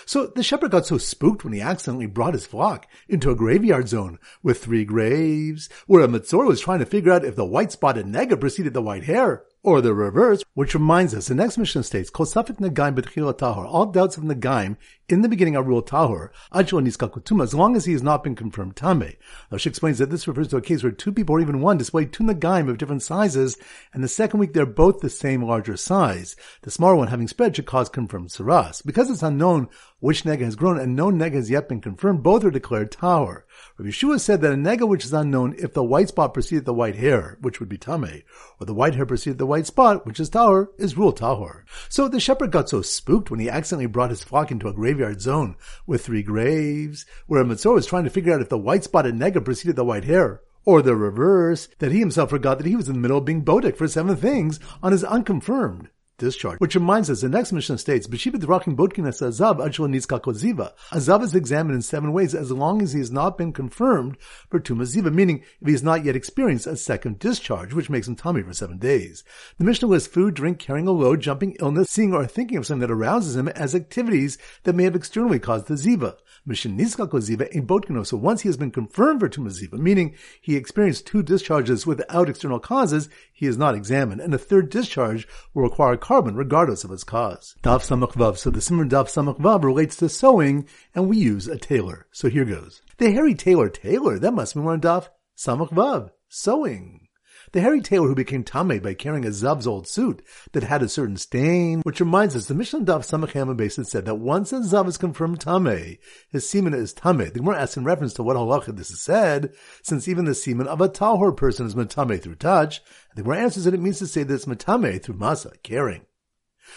So 0.04 0.26
the 0.26 0.42
shepherd 0.42 0.70
got 0.70 0.86
so 0.86 0.98
spooked 0.98 1.44
when 1.44 1.52
he 1.52 1.60
accidentally 1.60 2.06
brought 2.06 2.34
his 2.34 2.46
flock 2.46 2.86
into 3.08 3.30
a 3.30 3.36
graveyard 3.36 3.88
zone 3.88 4.18
with 4.42 4.62
three 4.62 4.84
graves, 4.84 5.68
where 5.86 6.04
a 6.04 6.08
Mitzor 6.08 6.46
was 6.46 6.60
trying 6.60 6.80
to 6.80 6.86
figure 6.86 7.12
out 7.12 7.24
if 7.24 7.36
the 7.36 7.44
white 7.44 7.72
spotted 7.72 8.06
nega 8.06 8.38
preceded 8.38 8.74
the 8.74 8.82
white 8.82 9.04
hair, 9.04 9.44
or 9.62 9.80
the 9.80 9.92
reverse, 9.92 10.42
which 10.54 10.74
reminds 10.74 11.14
us, 11.14 11.28
the 11.28 11.34
next 11.34 11.58
Mishnah 11.58 11.82
states, 11.82 12.10
Kosafik 12.10 12.58
Nagaim 12.58 12.94
Betchila 12.94 13.36
Tahor, 13.36 13.66
all 13.66 13.86
doubts 13.86 14.16
of 14.16 14.22
Nagaim 14.22 14.76
in 15.08 15.22
the 15.22 15.28
beginning 15.28 15.56
are 15.56 15.62
ruled 15.62 15.88
Tahor, 15.88 16.30
Niskakutuma, 16.52 17.42
as 17.42 17.54
long 17.54 17.74
as 17.74 17.84
he 17.84 17.92
has 17.92 18.02
not 18.02 18.22
been 18.22 18.36
confirmed 18.36 18.76
Tame. 18.76 19.14
Now 19.50 19.58
she 19.58 19.70
explains 19.70 19.98
that 19.98 20.10
this 20.10 20.28
refers 20.28 20.48
to 20.48 20.58
a 20.58 20.62
case 20.62 20.82
where 20.82 20.92
two 20.92 21.12
people 21.12 21.34
or 21.34 21.40
even 21.40 21.60
one 21.60 21.78
display 21.78 22.04
two 22.04 22.24
Nagaim 22.24 22.68
of 22.68 22.78
different 22.78 23.02
sizes, 23.02 23.56
and 23.92 24.04
the 24.04 24.08
second 24.08 24.38
week 24.38 24.52
they're 24.52 24.66
both 24.66 25.00
the 25.00 25.10
same 25.10 25.42
larger 25.42 25.76
size. 25.76 26.36
The 26.62 26.70
smaller 26.70 26.96
one 26.96 27.08
having 27.08 27.28
spread 27.28 27.56
should 27.56 27.66
cause 27.66 27.88
confirmed 27.88 28.28
Saras. 28.28 28.84
Because 28.84 29.10
it's 29.10 29.22
unknown 29.22 29.68
which 30.00 30.22
nega 30.22 30.40
has 30.40 30.54
grown 30.54 30.78
and 30.78 30.94
no 30.94 31.06
nega 31.06 31.34
has 31.34 31.50
yet 31.50 31.68
been 31.68 31.80
confirmed, 31.80 32.22
both 32.22 32.44
are 32.44 32.50
declared 32.50 32.92
Tahor. 32.92 33.42
Rabbi 33.76 33.90
Yeshua 33.90 34.20
said 34.20 34.40
that 34.40 34.52
a 34.52 34.56
nega 34.56 34.86
which 34.86 35.04
is 35.04 35.12
unknown, 35.12 35.56
if 35.58 35.72
the 35.72 35.82
white 35.82 36.08
spot 36.08 36.34
preceded 36.34 36.64
the 36.64 36.74
white 36.74 36.96
hair, 36.96 37.36
which 37.40 37.58
would 37.58 37.68
be 37.68 37.78
tame, 37.78 38.22
or 38.60 38.66
the 38.66 38.74
white 38.74 38.94
hair 38.94 39.06
preceded 39.06 39.38
the 39.38 39.46
white 39.46 39.66
spot, 39.66 40.06
which 40.06 40.20
is 40.20 40.30
tahor, 40.30 40.68
is 40.78 40.96
rule 40.96 41.12
tahor. 41.12 41.62
So 41.88 42.06
the 42.06 42.20
shepherd 42.20 42.52
got 42.52 42.68
so 42.68 42.82
spooked 42.82 43.30
when 43.30 43.40
he 43.40 43.50
accidentally 43.50 43.86
brought 43.86 44.10
his 44.10 44.22
flock 44.22 44.50
into 44.50 44.68
a 44.68 44.72
graveyard 44.72 45.20
zone 45.20 45.56
with 45.86 46.04
three 46.04 46.22
graves, 46.22 47.04
where 47.26 47.42
a 47.42 47.44
Mitzor 47.44 47.74
was 47.74 47.86
trying 47.86 48.04
to 48.04 48.10
figure 48.10 48.32
out 48.32 48.40
if 48.40 48.48
the 48.48 48.58
white 48.58 48.84
spotted 48.84 49.14
nega 49.16 49.44
preceded 49.44 49.76
the 49.76 49.84
white 49.84 50.04
hair, 50.04 50.42
or 50.64 50.80
the 50.80 50.94
reverse, 50.94 51.68
that 51.78 51.92
he 51.92 51.98
himself 51.98 52.30
forgot 52.30 52.58
that 52.58 52.66
he 52.66 52.76
was 52.76 52.88
in 52.88 52.94
the 52.94 53.00
middle 53.00 53.18
of 53.18 53.24
being 53.24 53.44
bodek 53.44 53.76
for 53.76 53.88
seven 53.88 54.14
things 54.16 54.60
on 54.82 54.92
his 54.92 55.02
unconfirmed 55.02 55.88
discharge. 56.18 56.58
Which 56.58 56.74
reminds 56.74 57.08
us, 57.08 57.22
the 57.22 57.28
next 57.28 57.52
Mishnah 57.52 57.78
states, 57.78 58.06
B'shiva 58.06 58.34
Drachim 58.34 58.76
Bodkinas 58.76 59.22
Azav 59.22 59.58
Achel 59.58 59.88
Nizkakoziva. 59.88 60.72
Azav 60.90 61.22
is 61.22 61.34
examined 61.34 61.76
in 61.76 61.82
seven 61.82 62.12
ways 62.12 62.34
as 62.34 62.50
long 62.50 62.82
as 62.82 62.92
he 62.92 62.98
has 62.98 63.10
not 63.10 63.38
been 63.38 63.52
confirmed 63.52 64.18
for 64.50 64.60
Tumaziva, 64.60 65.12
meaning 65.12 65.42
if 65.60 65.66
he 65.66 65.72
has 65.72 65.82
not 65.82 66.04
yet 66.04 66.16
experienced 66.16 66.66
a 66.66 66.76
second 66.76 67.18
discharge, 67.18 67.72
which 67.72 67.88
makes 67.88 68.06
him 68.08 68.16
tummy 68.16 68.42
for 68.42 68.52
seven 68.52 68.78
days. 68.78 69.24
The 69.58 69.64
Mishnah 69.64 69.88
lists 69.88 70.12
food, 70.12 70.34
drink, 70.34 70.58
carrying 70.58 70.88
a 70.88 70.92
load, 70.92 71.20
jumping, 71.20 71.56
illness, 71.60 71.90
seeing 71.90 72.12
or 72.12 72.26
thinking 72.26 72.58
of 72.58 72.66
something 72.66 72.86
that 72.86 72.92
arouses 72.92 73.36
him 73.36 73.48
as 73.48 73.74
activities 73.74 74.36
that 74.64 74.74
may 74.74 74.84
have 74.84 74.96
externally 74.96 75.38
caused 75.38 75.66
the 75.66 75.74
Ziva. 75.74 76.16
So 76.48 78.16
once 78.16 78.40
he 78.42 78.48
has 78.48 78.56
been 78.56 78.70
confirmed 78.70 79.20
for 79.20 79.28
Tumaziva, 79.28 79.78
meaning 79.78 80.14
he 80.40 80.56
experienced 80.56 81.06
two 81.06 81.22
discharges 81.22 81.86
without 81.86 82.28
external 82.28 82.58
causes, 82.58 83.08
he 83.32 83.46
is 83.46 83.58
not 83.58 83.74
examined, 83.74 84.20
and 84.20 84.32
a 84.32 84.38
third 84.38 84.70
discharge 84.70 85.28
will 85.54 85.62
require 85.62 85.96
korban 85.96 86.36
regardless 86.36 86.84
of 86.84 86.92
its 86.92 87.04
cause. 87.04 87.54
Daf 87.62 87.82
Samach 87.82 88.12
Vav. 88.12 88.38
So 88.38 88.50
the 88.50 88.60
Siman 88.60 88.88
Daf 88.88 89.06
Samach 89.06 89.38
Vav 89.38 89.62
relates 89.62 89.96
to 89.96 90.08
sewing, 90.08 90.66
and 90.94 91.08
we 91.08 91.18
use 91.18 91.48
a 91.48 91.58
tailor. 91.58 92.06
So 92.12 92.28
here 92.28 92.44
goes. 92.44 92.82
The 92.98 93.10
hairy 93.12 93.34
tailor, 93.34 93.68
tailor, 93.68 94.18
that 94.18 94.32
must 94.32 94.54
be 94.54 94.60
one 94.60 94.80
Daf 94.80 95.08
Samach 95.36 95.70
Vav. 95.72 96.10
Sewing. 96.28 97.07
The 97.52 97.60
hairy 97.60 97.80
tailor 97.80 98.08
who 98.08 98.14
became 98.14 98.44
Tame 98.44 98.78
by 98.80 98.94
carrying 98.94 99.24
a 99.24 99.30
Zav's 99.30 99.66
old 99.66 99.88
suit 99.88 100.22
that 100.52 100.62
had 100.62 100.82
a 100.82 100.88
certain 100.88 101.16
stain, 101.16 101.80
which 101.82 102.00
reminds 102.00 102.36
us 102.36 102.46
the 102.46 102.54
Mishnah 102.54 102.80
Daf 102.80 103.00
Samacham 103.00 103.56
Basin 103.56 103.84
said 103.84 104.04
that 104.04 104.16
once 104.16 104.52
a 104.52 104.56
Zav 104.56 104.86
is 104.86 104.98
confirmed 104.98 105.40
Tame, 105.40 105.98
his 106.28 106.48
semen 106.48 106.74
is 106.74 106.92
Tame. 106.92 107.18
The 107.18 107.30
Gemara 107.30 107.60
asks 107.60 107.76
in 107.76 107.84
reference 107.84 108.12
to 108.14 108.22
what 108.22 108.36
halacha 108.36 108.76
this 108.76 108.90
is 108.90 109.00
said, 109.00 109.54
since 109.82 110.08
even 110.08 110.26
the 110.26 110.34
semen 110.34 110.66
of 110.66 110.80
a 110.80 110.88
Tahor 110.88 111.36
person 111.36 111.66
is 111.66 111.74
Matame 111.74 112.22
through 112.22 112.34
touch, 112.34 112.82
the 113.16 113.22
Gemara 113.22 113.38
answers 113.38 113.64
that 113.64 113.74
it 113.74 113.80
means 113.80 113.98
to 114.00 114.06
say 114.06 114.22
that 114.24 114.34
it's 114.34 114.44
Matame 114.44 115.02
through 115.02 115.16
Masa, 115.16 115.52
caring. 115.62 116.02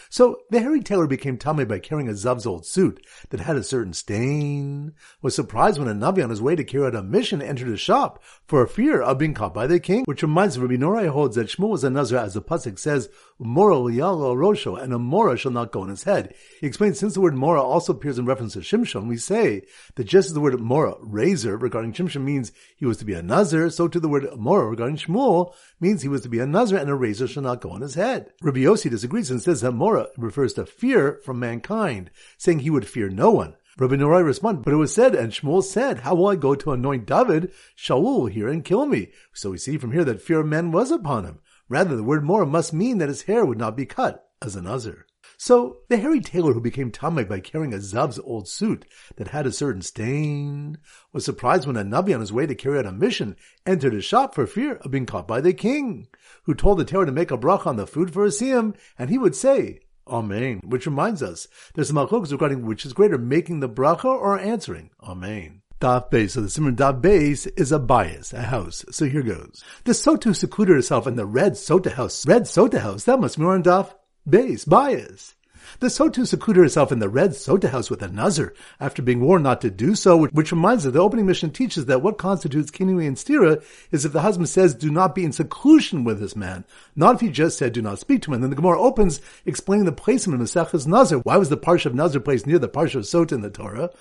So 0.10 0.42
the 0.50 0.60
hairy 0.60 0.82
tailor 0.82 1.08
became 1.08 1.38
Tame 1.38 1.68
by 1.68 1.80
carrying 1.80 2.10
a 2.10 2.16
Zav's 2.16 2.46
old 2.46 2.66
suit 2.66 3.06
that 3.30 3.40
had 3.40 3.56
a 3.56 3.64
certain 3.64 3.94
stain, 3.94 4.94
was 5.22 5.36
surprised 5.36 5.80
when 5.80 5.88
a 5.88 5.94
Navi 5.94 6.24
on 6.24 6.30
his 6.30 6.42
way 6.42 6.56
to 6.56 6.64
carry 6.64 6.86
out 6.86 6.96
a 6.96 7.04
mission 7.04 7.42
entered 7.42 7.68
his 7.68 7.80
shop 7.80 8.24
for 8.46 8.66
fear 8.68 9.02
of 9.02 9.18
being 9.18 9.34
caught 9.34 9.54
by 9.54 9.68
the 9.68 9.80
king, 9.80 10.04
which 10.06 10.22
reminds 10.22 10.60
Rabbi 10.60 10.76
Nehorai 10.76 11.10
holds 11.10 11.36
that 11.36 11.48
Shmuel 11.48 11.70
was 11.70 11.84
a 11.84 11.90
Nazir 11.90 12.18
as 12.18 12.34
the 12.34 12.42
Pasuk 12.42 12.80
says, 12.80 13.10
Mora 13.40 13.76
liyalo 13.76 14.36
rosho, 14.36 14.82
and 14.82 14.94
a 14.94 15.00
Mora 15.00 15.38
shall 15.38 15.52
not 15.52 15.72
go 15.72 15.82
on 15.82 15.90
his 15.90 16.04
head. 16.04 16.34
He 16.60 16.68
explains 16.68 17.00
since 17.00 17.14
the 17.14 17.22
word 17.22 17.36
Mora 17.36 17.62
also 17.62 17.94
appears 17.94 18.20
in 18.20 18.26
reference 18.26 18.54
to 18.54 18.60
Shimshon, 18.60 19.08
we 19.08 19.18
say 19.18 19.64
that 19.96 20.04
just 20.04 20.28
as 20.28 20.34
the 20.34 20.40
word 20.40 20.60
Mora, 20.60 20.96
razor, 21.00 21.58
regarding 21.58 21.94
Shimshon 21.94 22.24
means 22.24 22.52
he 22.76 22.86
was 22.86 22.98
to 22.98 23.06
be 23.06 23.14
a 23.14 23.24
Nazir, 23.24 23.70
so 23.70 23.88
to 23.88 24.00
the 24.00 24.10
word 24.10 24.28
Mora 24.38 24.68
regarding 24.68 24.98
Shmuel 24.98 25.54
means 25.80 26.02
he 26.02 26.08
was 26.08 26.22
to 26.22 26.30
be 26.30 26.40
a 26.40 26.46
Nazir 26.46 26.78
and 26.78 26.90
a 26.90 26.96
razor 26.96 27.28
shall 27.28 27.44
not 27.44 27.62
go 27.62 27.72
on 27.72 27.82
his 27.82 27.96
head. 27.96 28.32
Rabbi 28.42 28.60
Yossi 28.60 28.90
disagrees 28.90 29.32
and 29.32 29.42
says 29.42 29.62
that 29.62 29.72
Mora 29.82 30.10
refers 30.16 30.54
to 30.54 30.68
fear 30.68 31.20
from 31.26 31.40
mankind, 31.40 32.12
saying 32.38 32.60
he 32.60 32.70
would 32.70 32.88
fear 32.88 33.10
no 33.10 33.32
one. 33.32 33.56
Rabbi 33.80 33.96
Nehorai 33.96 34.24
responded, 34.24 34.64
but 34.64 34.74
it 34.74 34.78
was 34.78 34.94
said, 34.94 35.16
and 35.16 35.32
Shmuel 35.32 35.64
said, 35.64 36.02
how 36.02 36.14
will 36.14 36.28
I 36.28 36.36
go 36.36 36.54
to 36.54 36.72
anoint 36.72 37.08
David? 37.08 37.52
Shaul 37.76 38.04
will 38.04 38.26
hear 38.28 38.48
and 38.48 38.64
kill 38.64 38.86
me. 38.86 39.12
So 39.34 39.50
we 39.50 39.58
see 39.58 39.80
from 39.80 39.92
here 39.92 40.04
that 40.04 40.22
fear 40.22 40.42
of 40.42 40.46
men 40.46 40.72
was 40.72 40.92
upon 40.92 41.26
him. 41.26 41.40
Rather, 41.68 41.96
the 41.96 42.04
word 42.04 42.24
Mora 42.24 42.46
must 42.46 42.74
mean 42.74 43.00
that 43.00 43.10
his 43.10 43.24
hair 43.24 43.44
would 43.44 43.58
not 43.58 43.76
be 43.76 43.88
cut 43.88 44.24
as 44.40 44.56
a 44.56 44.62
Nazir. 44.62 45.08
So 45.44 45.78
the 45.90 45.98
hairy 45.98 46.20
tailor 46.20 46.54
who 46.54 46.62
became 46.62 46.92
Tameh 46.92 47.28
by 47.28 47.40
carrying 47.40 47.74
a 47.74 47.82
Zav's 47.82 48.20
old 48.20 48.48
suit 48.48 48.86
that 49.16 49.30
had 49.30 49.48
a 49.48 49.52
certain 49.52 49.82
stain 49.82 50.78
was 51.14 51.26
surprised 51.26 51.66
when 51.66 51.78
a 51.78 51.84
Navi 51.84 52.14
on 52.14 52.20
his 52.20 52.32
way 52.32 52.46
to 52.46 52.54
carry 52.54 52.78
out 52.78 52.86
a 52.86 52.92
mission 52.92 53.36
entered 53.66 53.94
his 53.94 54.06
shop 54.06 54.36
for 54.36 54.46
fear 54.46 54.76
of 54.76 54.92
being 54.92 55.08
caught 55.08 55.28
by 55.28 55.42
the 55.42 55.52
king, 55.52 56.06
who 56.44 56.54
told 56.54 56.78
the 56.78 56.86
tailor 56.86 57.08
to 57.08 57.12
make 57.12 57.32
a 57.32 57.40
bracha 57.40 57.66
on 57.66 57.76
the 57.76 57.88
food 57.88 58.14
for 58.14 58.24
a 58.24 58.28
siyum, 58.28 58.76
and 59.00 59.10
he 59.10 59.18
would 59.18 59.36
say, 59.36 59.80
Amen. 60.08 60.62
Which 60.64 60.86
reminds 60.86 61.24
us, 61.24 61.48
there's 61.74 61.88
some 61.88 61.98
halachos 61.98 62.32
regarding 62.32 62.64
which 62.68 62.86
is 62.86 62.94
greater, 62.94 63.18
making 63.18 63.62
the 63.62 63.70
bracha 63.70 64.06
or 64.06 64.38
answering. 64.38 64.92
Amen. 65.02 65.64
Daf 65.80 66.12
base. 66.12 66.34
So 66.34 66.42
the 66.42 66.50
Siman 66.50 66.76
Daf 66.76 67.02
base 67.02 67.48
is 67.48 67.72
a 67.72 67.80
bias, 67.80 68.32
a 68.32 68.44
house. 68.44 68.86
So 68.92 69.06
here 69.06 69.24
goes. 69.24 69.64
The 69.86 69.94
Sota 69.94 70.36
secluded 70.36 70.76
herself 70.76 71.08
in 71.08 71.16
the 71.16 71.26
red 71.26 71.54
Sota 71.54 71.94
house. 71.94 72.28
Red 72.28 72.44
Sota 72.44 72.80
house. 72.80 73.06
That 73.06 73.20
must 73.20 73.40
be 73.40 73.44
on 73.46 73.64
Daf 73.64 73.96
base, 74.28 74.66
bias. 74.66 75.36
The 75.80 75.88
Sota 75.88 76.28
secluded 76.28 76.64
herself 76.64 76.92
in 76.92 77.00
the 77.00 77.08
red 77.08 77.32
Sota 77.32 77.70
house 77.70 77.90
with 77.90 78.02
a 78.02 78.08
Nazir 78.08 78.54
after 78.80 79.02
being 79.02 79.22
warned 79.22 79.44
not 79.44 79.62
to 79.62 79.70
do 79.70 79.96
so, 79.96 80.28
which 80.28 80.52
reminds 80.52 80.86
us 80.86 80.94
the 80.94 81.00
opening 81.00 81.26
Mishnah 81.26 81.50
teaches 81.50 81.86
that 81.86 82.02
what 82.02 82.18
constitutes 82.18 82.72
kinui 82.72 83.08
and 83.08 83.16
stira 83.16 83.64
is 83.92 84.04
if 84.04 84.12
the 84.12 84.22
husband 84.22 84.50
says, 84.50 84.76
do 84.76 84.92
not 84.92 85.16
be 85.16 85.24
in 85.24 85.32
seclusion 85.32 86.04
with 86.04 86.20
this 86.20 86.36
man, 86.36 86.66
not 86.96 87.16
if 87.16 87.22
he 87.22 87.30
just 87.30 87.58
said, 87.58 87.74
do 87.74 87.82
not 87.82 88.00
speak 88.00 88.22
to 88.24 88.32
him. 88.32 88.36
And 88.36 88.44
then 88.44 88.50
the 88.50 88.56
Gemara 88.56 88.82
opens 88.82 89.22
explaining 89.46 89.86
the 89.86 89.92
placement 89.92 90.42
of 90.42 90.48
Maseches 90.48 90.88
Nazir. 90.88 91.20
Why 91.20 91.38
was 91.38 91.50
the 91.50 91.58
Parsha 91.58 91.86
of 91.86 91.96
Nazir 91.96 92.22
placed 92.22 92.48
near 92.48 92.60
the 92.60 92.68
Parsha 92.68 92.96
of 92.96 93.04
Sota 93.04 93.34
in 93.34 93.42
the 93.42 93.50
Torah? 93.50 93.92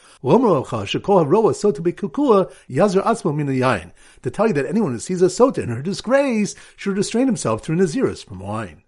To 4.22 4.30
tell 4.30 4.46
you 4.46 4.52
that 4.54 4.66
anyone 4.66 4.92
who 4.92 4.98
sees 4.98 5.22
a 5.22 5.26
Sota 5.26 5.58
in 5.58 5.68
her 5.68 5.82
disgrace 5.82 6.54
should 6.76 6.96
restrain 6.96 7.26
himself 7.26 7.62
through 7.62 7.76
Naziris 7.76 8.24
from 8.24 8.40
wine. 8.40 8.82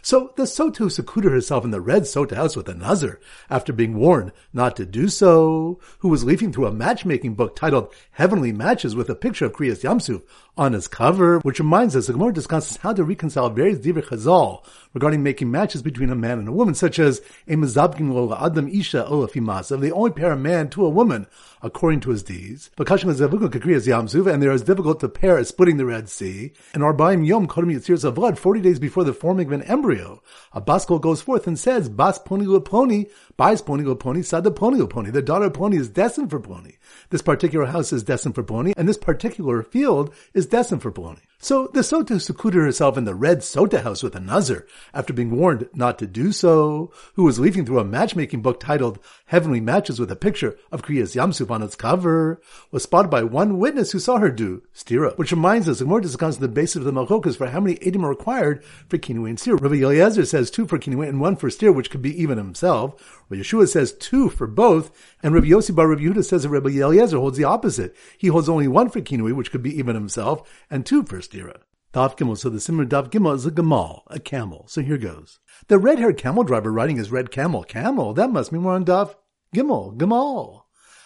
So 0.00 0.32
the 0.36 0.44
Sota 0.44 0.90
secluded 0.90 1.32
herself 1.32 1.64
in 1.64 1.70
the 1.70 1.80
red 1.80 2.02
Sota 2.02 2.36
house 2.36 2.56
with 2.56 2.68
a 2.68 2.74
Nazir 2.74 3.20
after 3.50 3.72
being 3.72 3.94
warned 3.94 4.32
not 4.52 4.76
to 4.76 4.86
do 4.86 5.08
so, 5.08 5.80
who 5.98 6.08
was 6.08 6.24
leafing 6.24 6.52
through 6.52 6.66
a 6.66 6.72
matchmaking 6.72 7.34
book 7.34 7.54
titled 7.54 7.92
Heavenly 8.12 8.52
Matches 8.52 8.94
with 8.94 9.10
a 9.10 9.14
picture 9.14 9.44
of 9.46 9.52
Kriyas 9.52 9.82
Yamsuf 9.82 10.22
on 10.56 10.74
his 10.74 10.86
cover, 10.86 11.38
which 11.40 11.60
reminds 11.60 11.96
us 11.96 12.06
the 12.06 12.12
Gemara 12.12 12.32
discusses 12.32 12.76
how 12.76 12.92
to 12.92 13.04
reconcile 13.04 13.48
various 13.48 13.78
divrei 13.78 14.02
chazal 14.04 14.64
regarding 14.92 15.22
making 15.22 15.50
matches 15.50 15.82
between 15.82 16.10
a 16.10 16.14
man 16.14 16.38
and 16.38 16.48
a 16.48 16.52
woman, 16.52 16.74
such 16.74 16.98
as 16.98 17.22
a 17.48 17.54
mezabkin 17.54 18.12
lo 18.12 18.36
adam 18.38 18.68
isha 18.68 19.06
olafimasav, 19.08 19.80
they 19.80 19.90
only 19.90 20.10
pair 20.10 20.32
a 20.32 20.36
man 20.36 20.68
to 20.68 20.84
a 20.84 20.90
woman 20.90 21.26
according 21.62 22.00
to 22.00 22.10
his 22.10 22.22
deeds. 22.22 22.70
And 22.76 24.42
there 24.42 24.52
is 24.52 24.62
difficult 24.62 25.00
to 25.00 25.08
pair 25.08 25.38
as 25.38 25.48
splitting 25.48 25.76
the 25.76 25.86
Red 25.86 26.08
Sea. 26.08 26.52
And 26.74 26.82
Arbaim 26.82 27.26
Yom 27.26 27.46
Kodem 27.46 28.04
of 28.04 28.14
blood, 28.14 28.38
40 28.38 28.60
days 28.60 28.78
before 28.78 29.04
the 29.04 29.12
forming 29.12 29.46
of 29.46 29.52
an 29.52 29.62
embryo. 29.62 30.22
A 30.52 30.60
baskol 30.60 31.00
goes 31.00 31.22
forth 31.22 31.46
and 31.46 31.58
says, 31.58 31.88
Bas 31.88 32.18
poni 32.18 32.46
leponi, 32.46 33.10
Bais 33.38 33.62
poni 33.62 33.84
leponi, 33.84 34.24
Sada 34.24 34.50
poni 34.50 34.88
Pony. 34.88 35.10
The 35.10 35.22
daughter 35.22 35.46
of 35.46 35.52
Poni 35.52 35.78
is 35.78 35.88
destined 35.88 36.30
for 36.30 36.40
Pony. 36.40 36.72
This 37.10 37.22
particular 37.22 37.66
house 37.66 37.92
is 37.92 38.02
destined 38.02 38.34
for 38.34 38.42
Pony, 38.42 38.72
and 38.76 38.88
this 38.88 38.98
particular 38.98 39.62
field 39.62 40.14
is 40.34 40.46
destined 40.46 40.82
for 40.82 40.90
Pony. 40.90 41.20
So 41.38 41.66
the 41.66 41.80
Sota 41.80 42.20
secluded 42.20 42.62
herself 42.62 42.96
in 42.96 43.04
the 43.04 43.16
red 43.16 43.38
Sota 43.40 43.82
house 43.82 44.04
with 44.04 44.14
a 44.14 44.20
Nazir 44.20 44.64
after 44.94 45.12
being 45.12 45.36
warned 45.36 45.68
not 45.74 45.98
to 45.98 46.06
do 46.06 46.30
so, 46.30 46.92
who 47.14 47.24
was 47.24 47.40
leafing 47.40 47.66
through 47.66 47.80
a 47.80 47.84
matchmaking 47.84 48.42
book 48.42 48.60
titled 48.60 49.00
Heavenly 49.26 49.60
Matches 49.60 49.98
with 49.98 50.12
a 50.12 50.16
picture 50.16 50.56
of 50.70 50.82
Kriyas 50.82 51.16
Yamsuf 51.16 51.50
on 51.50 51.62
its 51.62 51.74
cover, 51.74 52.40
was 52.70 52.84
spotted 52.84 53.08
by 53.10 53.24
one 53.24 53.58
witness 53.58 53.90
who 53.90 53.98
saw 53.98 54.18
her 54.18 54.30
do 54.30 54.62
stira, 54.72 55.18
which 55.18 55.32
reminds 55.32 55.68
us, 55.68 55.80
the 55.80 55.84
more 55.84 56.00
discusses 56.00 56.38
the 56.38 56.46
basis 56.46 56.76
of 56.76 56.84
the 56.84 56.92
Malchokas 56.92 57.36
for 57.36 57.48
how 57.48 57.58
many 57.58 57.74
edim 57.76 58.04
are 58.04 58.10
required 58.10 58.62
for 58.88 58.98
Kinui 58.98 59.30
and 59.30 59.38
stira. 59.38 59.60
Rabbi 59.60 59.82
Eliezer 59.82 60.24
says 60.24 60.48
two 60.48 60.66
for 60.68 60.78
Kinui 60.78 61.08
and 61.08 61.20
one 61.20 61.34
for 61.34 61.48
stira, 61.48 61.74
which 61.74 61.90
could 61.90 62.02
be 62.02 62.22
even 62.22 62.38
himself. 62.38 63.24
Rabbi 63.32 63.42
Yeshua 63.42 63.66
says 63.66 63.92
two 63.94 64.28
for 64.28 64.46
both, 64.46 64.90
and 65.22 65.32
Rabbi 65.34 65.46
Yossi 65.46 65.74
Bar 65.74 65.88
Rabbi 65.88 66.02
Yehuda 66.02 66.22
says 66.22 66.42
that 66.42 66.50
Rabbi 66.50 66.68
Eliezer 66.68 67.16
holds 67.16 67.38
the 67.38 67.44
opposite. 67.44 67.96
He 68.18 68.26
holds 68.28 68.46
only 68.46 68.68
one 68.68 68.90
for 68.90 69.00
Kinui, 69.00 69.32
which 69.32 69.50
could 69.50 69.62
be 69.62 69.74
even 69.78 69.94
himself, 69.94 70.46
and 70.70 70.84
two 70.84 71.02
for 71.02 71.18
stira. 71.20 71.62
Daf 71.94 72.14
Gimel. 72.18 72.36
So 72.36 72.50
the 72.50 72.58
Siman 72.58 72.88
Daf 72.88 73.10
Gimel 73.10 73.34
is 73.34 73.46
a 73.46 73.50
Gamal, 73.50 74.02
a 74.08 74.20
camel. 74.20 74.66
So 74.68 74.82
here 74.82 74.98
goes. 74.98 75.38
The 75.68 75.78
red-haired 75.78 76.18
camel 76.18 76.44
driver 76.44 76.70
riding 76.70 76.96
his 76.96 77.10
red 77.10 77.30
camel. 77.30 77.64
Camel. 77.64 78.12
That 78.12 78.30
must 78.30 78.52
be 78.52 78.58
more 78.58 78.74
on 78.74 78.84
Daf 78.84 79.14
Gimel. 79.54 79.96
Gamal. 79.96 80.61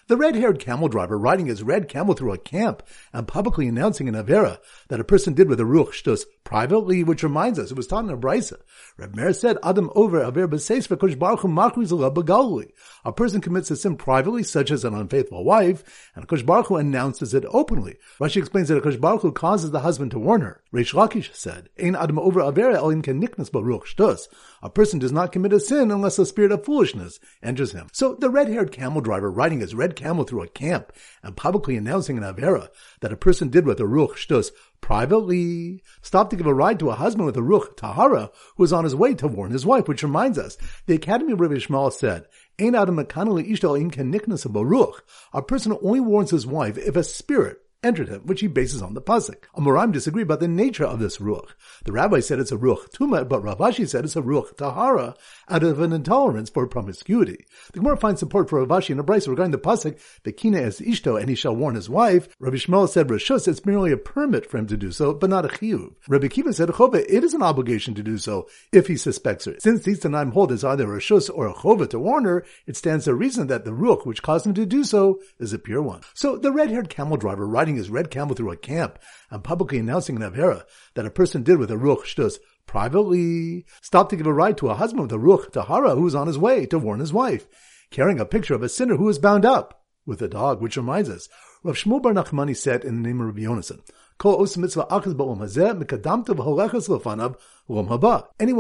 The 0.08 0.16
red-haired 0.16 0.60
camel 0.60 0.86
driver 0.86 1.18
riding 1.18 1.46
his 1.46 1.64
red 1.64 1.88
camel 1.88 2.14
through 2.14 2.32
a 2.32 2.38
camp 2.38 2.84
and 3.12 3.26
publicly 3.26 3.66
announcing 3.66 4.08
an 4.08 4.14
Avera 4.14 4.58
that 4.86 5.00
a 5.00 5.04
person 5.04 5.34
did 5.34 5.48
with 5.48 5.58
a 5.58 5.64
Ruach 5.64 5.88
Shtus 5.88 6.22
privately, 6.44 7.02
which 7.02 7.24
reminds 7.24 7.58
us, 7.58 7.72
it 7.72 7.76
was 7.76 7.88
taught 7.88 8.04
in 8.04 8.10
a 8.10 8.16
Brisa. 8.16 8.60
Reb 8.96 9.16
Meir 9.16 9.32
said, 9.32 9.58
Adam 9.64 9.90
over 9.96 10.22
Aver 10.22 10.46
B'seis 10.46 10.86
V'kosh 10.86 11.18
Baruch 11.18 11.40
Hu. 11.40 12.64
A 13.04 13.12
person 13.12 13.40
commits 13.40 13.68
a 13.72 13.76
sin 13.76 13.96
privately, 13.96 14.44
such 14.44 14.70
as 14.70 14.84
an 14.84 14.94
unfaithful 14.94 15.42
wife, 15.42 15.82
and 16.14 16.28
Kosh 16.28 16.44
Baruch 16.44 16.68
Hu 16.68 16.76
announces 16.76 17.34
it 17.34 17.44
openly. 17.48 17.96
Rashi 18.20 18.36
explains 18.36 18.68
that 18.68 18.80
Kosh 18.84 18.94
Baruch 18.94 19.22
Hu 19.22 19.32
causes 19.32 19.72
the 19.72 19.80
husband 19.80 20.12
to 20.12 20.20
warn 20.20 20.42
her. 20.42 20.62
Reish 20.72 20.94
Lakish 20.94 21.34
said, 21.34 21.68
Ein 21.82 21.96
Adam 21.96 22.20
over 22.20 22.40
Avera 22.40 23.02
Ken 23.02 23.20
Niknas 23.20 23.50
Baruch 23.50 23.88
Shtus. 23.88 24.28
A 24.62 24.70
person 24.70 25.00
does 25.00 25.10
not 25.10 25.32
commit 25.32 25.52
a 25.52 25.58
sin 25.58 25.90
unless 25.90 26.16
a 26.20 26.26
spirit 26.26 26.52
of 26.52 26.64
foolishness 26.64 27.18
enters 27.42 27.72
him. 27.72 27.88
So 27.92 28.14
the 28.14 28.30
red-haired 28.30 28.70
camel 28.70 29.00
driver 29.00 29.32
riding 29.32 29.58
his 29.58 29.74
red 29.74 29.95
camel 29.96 30.24
through 30.24 30.42
a 30.42 30.48
camp 30.48 30.92
and 31.22 31.36
publicly 31.36 31.76
announcing 31.76 32.16
an 32.16 32.22
Avera 32.22 32.68
that 33.00 33.12
a 33.12 33.16
person 33.16 33.48
did 33.48 33.66
with 33.66 33.80
a 33.80 33.84
Ruach 33.84 34.14
Shtus 34.14 34.50
privately 34.80 35.82
stopped 36.02 36.30
to 36.30 36.36
give 36.36 36.46
a 36.46 36.54
ride 36.54 36.78
to 36.78 36.90
a 36.90 36.94
husband 36.94 37.26
with 37.26 37.36
a 37.36 37.40
Ruach 37.40 37.76
Tahara 37.76 38.30
who 38.56 38.62
was 38.62 38.72
on 38.72 38.84
his 38.84 38.94
way 38.94 39.14
to 39.14 39.26
warn 39.26 39.50
his 39.50 39.66
wife, 39.66 39.88
which 39.88 40.04
reminds 40.04 40.38
us, 40.38 40.56
the 40.86 40.94
Academy 40.94 41.32
of 41.32 41.40
Rabbi 41.40 41.56
Ishmael 41.56 41.90
said, 41.90 42.26
Ein 42.60 42.74
Adam 42.76 42.96
mekanali 42.96 43.50
ishtal 43.50 43.80
im 43.80 43.90
keniknas 43.90 44.50
baruch. 44.50 45.04
A 45.32 45.42
person 45.42 45.76
only 45.82 46.00
warns 46.00 46.30
his 46.30 46.46
wife 46.46 46.78
if 46.78 46.94
a 46.94 47.02
spirit 47.02 47.65
entered 47.86 48.08
him, 48.08 48.22
which 48.26 48.40
he 48.40 48.48
bases 48.48 48.82
on 48.82 48.94
the 48.94 49.00
pasuk. 49.00 49.44
Amoraim 49.56 49.92
disagree 49.92 50.22
about 50.22 50.40
the 50.40 50.48
nature 50.48 50.84
of 50.84 50.98
this 50.98 51.18
ruach. 51.18 51.50
The 51.84 51.92
rabbi 51.92 52.20
said 52.20 52.38
it's 52.38 52.52
a 52.52 52.58
ruach 52.58 52.90
tuma, 52.90 53.26
but 53.28 53.42
Rav 53.42 53.58
Ashi 53.58 53.88
said 53.88 54.04
it's 54.04 54.16
a 54.16 54.22
ruach 54.22 54.56
tahara 54.56 55.14
out 55.48 55.62
of 55.62 55.80
an 55.80 55.92
intolerance 55.92 56.50
for 56.50 56.66
promiscuity. 56.66 57.44
The 57.72 57.78
Gemara 57.78 57.96
finds 57.96 58.20
support 58.20 58.50
for 58.50 58.58
Rav 58.58 58.68
Ashi 58.68 58.90
in 58.90 58.98
a 58.98 59.02
regarding 59.02 59.52
the 59.52 59.58
pasuk 59.58 59.98
"Bekina 60.24 60.58
es 60.58 60.80
ishto," 60.80 61.18
and 61.18 61.28
he 61.28 61.34
shall 61.34 61.54
warn 61.54 61.76
his 61.76 61.88
wife. 61.88 62.28
Rabbi 62.40 62.56
Shmuel 62.56 62.88
said 62.88 63.08
Rishus, 63.08 63.46
it's 63.46 63.64
merely 63.64 63.92
a 63.92 63.96
permit 63.96 64.46
for 64.46 64.58
him 64.58 64.66
to 64.66 64.76
do 64.76 64.90
so, 64.90 65.14
but 65.14 65.30
not 65.30 65.44
a 65.44 65.48
chiyuv. 65.48 65.94
Rabbi 66.08 66.28
Kiva 66.28 66.52
said 66.52 66.68
chova, 66.70 67.04
it 67.08 67.24
is 67.24 67.34
an 67.34 67.42
obligation 67.42 67.94
to 67.94 68.02
do 68.02 68.18
so 68.18 68.48
if 68.72 68.88
he 68.88 68.96
suspects 68.96 69.44
her. 69.44 69.54
Since 69.58 69.84
these 69.84 70.00
Tanaim 70.00 70.32
hold 70.32 70.52
is 70.52 70.64
either 70.64 70.92
a 70.92 70.98
shus 70.98 71.30
or 71.32 71.46
a 71.46 71.54
chova 71.54 71.88
to 71.90 71.98
warn 71.98 72.24
her, 72.24 72.44
it 72.66 72.76
stands 72.76 73.04
to 73.04 73.14
reason 73.14 73.46
that 73.46 73.64
the 73.64 73.70
ruach 73.70 74.04
which 74.04 74.22
caused 74.22 74.46
him 74.46 74.54
to 74.54 74.66
do 74.66 74.84
so 74.84 75.20
is 75.38 75.52
a 75.52 75.58
pure 75.58 75.82
one. 75.82 76.00
So 76.14 76.36
the 76.36 76.52
red-haired 76.52 76.88
camel 76.88 77.16
driver 77.16 77.46
riding 77.46 77.75
riding 77.76 77.84
his 77.84 77.90
red 77.90 78.10
camel 78.10 78.34
through 78.34 78.50
a 78.50 78.56
camp 78.56 78.98
and 79.30 79.44
publicly 79.44 79.78
announcing 79.78 80.16
an 80.16 80.22
Avera 80.22 80.64
that 80.94 81.06
a 81.06 81.10
person 81.10 81.42
did 81.42 81.58
with 81.58 81.70
a 81.70 81.74
Ruach 81.74 82.04
Shtus 82.04 82.38
privately 82.66 83.66
stopped 83.82 84.10
to 84.10 84.16
give 84.16 84.26
a 84.26 84.32
ride 84.32 84.56
to 84.58 84.70
a 84.70 84.74
husband 84.74 85.02
with 85.02 85.12
a 85.12 85.22
Ruach 85.22 85.52
Tahara 85.52 85.94
who 85.94 86.02
was 86.02 86.14
on 86.14 86.26
his 86.26 86.38
way 86.38 86.66
to 86.66 86.78
warn 86.78 87.00
his 87.00 87.12
wife, 87.12 87.46
carrying 87.90 88.18
a 88.18 88.24
picture 88.24 88.54
of 88.54 88.62
a 88.62 88.68
sinner 88.68 88.96
who 88.96 89.04
was 89.04 89.18
bound 89.18 89.44
up 89.44 89.84
with 90.06 90.22
a 90.22 90.28
dog, 90.28 90.62
which 90.62 90.76
reminds 90.76 91.10
us, 91.10 91.28
Rav 91.62 91.76
Shmuel 91.76 92.00
Bar 92.00 92.14
Nachmani 92.14 92.56
said 92.56 92.84
in 92.84 93.02
the 93.02 93.08
name 93.08 93.20
of 93.20 93.26
Rabbi 93.26 93.40
Yonasan, 93.40 93.80
Anyone 94.18 94.48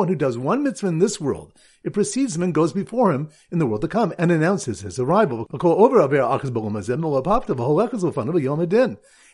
who 0.08 0.14
does 0.14 0.36
one 0.36 0.62
mitzvah 0.62 0.88
in 0.88 0.98
this 0.98 1.18
world, 1.18 1.54
it 1.82 1.94
precedes 1.94 2.36
him 2.36 2.42
and 2.42 2.52
goes 2.52 2.74
before 2.74 3.10
him 3.12 3.30
in 3.50 3.58
the 3.58 3.66
world 3.66 3.80
to 3.80 3.88
come 3.88 4.12
and 4.18 4.30
announces 4.30 4.82
his 4.82 4.98
arrival. 4.98 5.46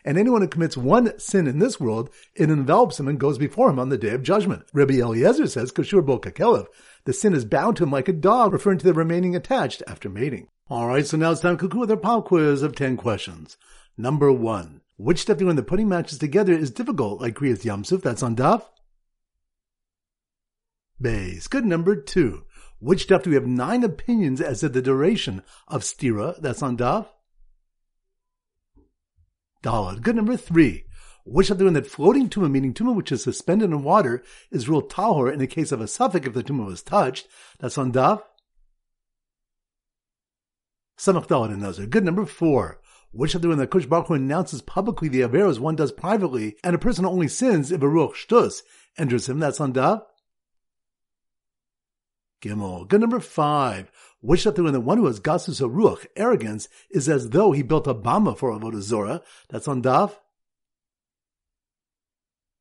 And 0.05 0.19
anyone 0.19 0.43
who 0.43 0.49
commits 0.49 0.76
one 0.76 1.19
sin 1.19 1.47
in 1.49 1.59
this 1.59 1.81
world, 1.81 2.11
it 2.37 2.50
envelops 2.50 3.00
him 3.00 3.09
and 3.09 3.19
goes 3.19 3.38
before 3.38 3.71
him 3.71 3.81
on 3.81 3.88
the 3.88 3.99
day 3.99 4.11
of 4.11 4.23
judgment. 4.23 4.62
Rabbi 4.73 5.00
Eliezer 5.00 5.49
says, 5.49 5.73
Kashur 5.73 6.07
bo 6.07 6.21
kakelev, 6.21 6.69
the 7.05 7.12
sin 7.12 7.35
is 7.35 7.45
bound 7.45 7.79
to 7.79 7.85
him 7.85 7.91
like 7.91 8.09
a 8.09 8.12
dog, 8.12 8.52
referring 8.52 8.79
to 8.79 8.85
the 8.85 8.95
remaining 8.95 9.35
attached 9.35 9.83
after 9.88 10.09
mating. 10.09 10.47
Alright, 10.71 11.07
so 11.07 11.17
now 11.17 11.33
it's 11.33 11.41
time 11.41 11.57
to 11.57 11.61
conclude 11.61 11.81
with 11.81 11.91
our 11.91 11.97
pop 11.97 12.26
quiz 12.26 12.62
of 12.62 12.76
10 12.76 12.97
questions. 12.97 13.57
Number 13.97 14.33
one. 14.33 14.82
Which 15.02 15.23
step 15.23 15.38
do 15.38 15.44
we 15.44 15.49
when 15.49 15.56
the 15.56 15.64
putting 15.64 15.88
matches 15.88 16.18
together 16.18 16.52
is 16.52 16.71
difficult, 16.71 17.21
like 17.21 17.35
Kriyas 17.35 17.64
Yamsuf, 17.64 18.02
that's 18.02 18.23
on 18.23 18.37
Daf? 18.37 18.62
Base. 21.00 21.49
Good 21.49 21.64
number 21.64 21.97
two. 21.97 22.44
Which 22.78 23.02
stuff 23.02 23.25
do 23.25 23.30
we 23.30 23.35
have 23.35 23.44
nine 23.44 23.82
opinions 23.82 24.40
as 24.40 24.61
to 24.61 24.68
the 24.68 24.80
duration 24.80 25.42
of 25.66 25.82
stira, 25.82 26.40
that's 26.40 26.62
on 26.62 26.76
Daf? 26.76 27.09
Dalad. 29.64 30.02
Good 30.02 30.14
number 30.14 30.37
three. 30.37 30.85
Which 31.25 31.50
of 31.50 31.59
the 31.59 31.64
one 31.64 31.73
that 31.73 31.88
floating 31.88 32.28
tumor, 32.28 32.49
meaning 32.49 32.73
tumor 32.73 32.92
which 32.92 33.11
is 33.11 33.25
suspended 33.25 33.71
in 33.71 33.82
water, 33.82 34.23
is 34.52 34.68
ruled 34.68 34.88
tahor 34.88 35.32
in 35.32 35.40
the 35.40 35.49
case 35.49 35.73
of 35.73 35.80
a 35.80 35.87
safek 35.87 36.28
if 36.28 36.32
the 36.32 36.44
tumor 36.44 36.66
was 36.66 36.80
touched? 36.80 37.26
That's 37.59 37.76
on 37.76 37.92
daf. 37.92 38.23
Samach 40.97 41.26
Dalad 41.26 41.50
and 41.50 41.62
Nazar. 41.62 41.87
Good 41.87 42.04
number 42.04 42.25
four. 42.25 42.80
Which 43.12 43.35
of 43.35 43.42
the 43.42 43.66
Kush 43.66 43.85
Baruch 43.87 44.09
Hu 44.09 44.14
announces 44.14 44.62
publicly 44.62 45.09
the 45.09 45.21
averos 45.21 45.59
one 45.59 45.76
does 45.76 45.92
privately, 45.92 46.57
and 46.64 46.75
a 46.75 46.78
person 46.78 47.04
only 47.04 47.28
sins 47.28 47.71
if 47.71 47.83
a 47.83 47.85
ruach 47.85 48.14
shtus 48.14 48.62
enters 48.97 49.28
him? 49.28 49.38
That's 49.38 49.61
on 49.61 49.75
daf. 49.75 50.02
Gimel. 52.42 52.88
Good 52.88 53.02
number 53.02 53.21
five. 53.21 53.90
Wish 54.23 54.45
that 54.45 54.59
when 54.59 54.73
the 54.73 54.81
one 54.81 54.97
who 54.97 55.07
has 55.07 55.21
gasus 55.21 55.61
ruach, 55.61 56.07
arrogance, 56.16 56.69
is 56.90 57.09
as 57.09 57.31
though 57.31 57.52
he 57.52 57.62
built 57.62 57.87
a 57.87 57.95
bama 57.95 58.37
for 58.37 58.50
avodah 58.50 58.81
zora. 58.81 59.21
That's 59.50 59.69
on 59.69 59.83
daf. 59.83 60.16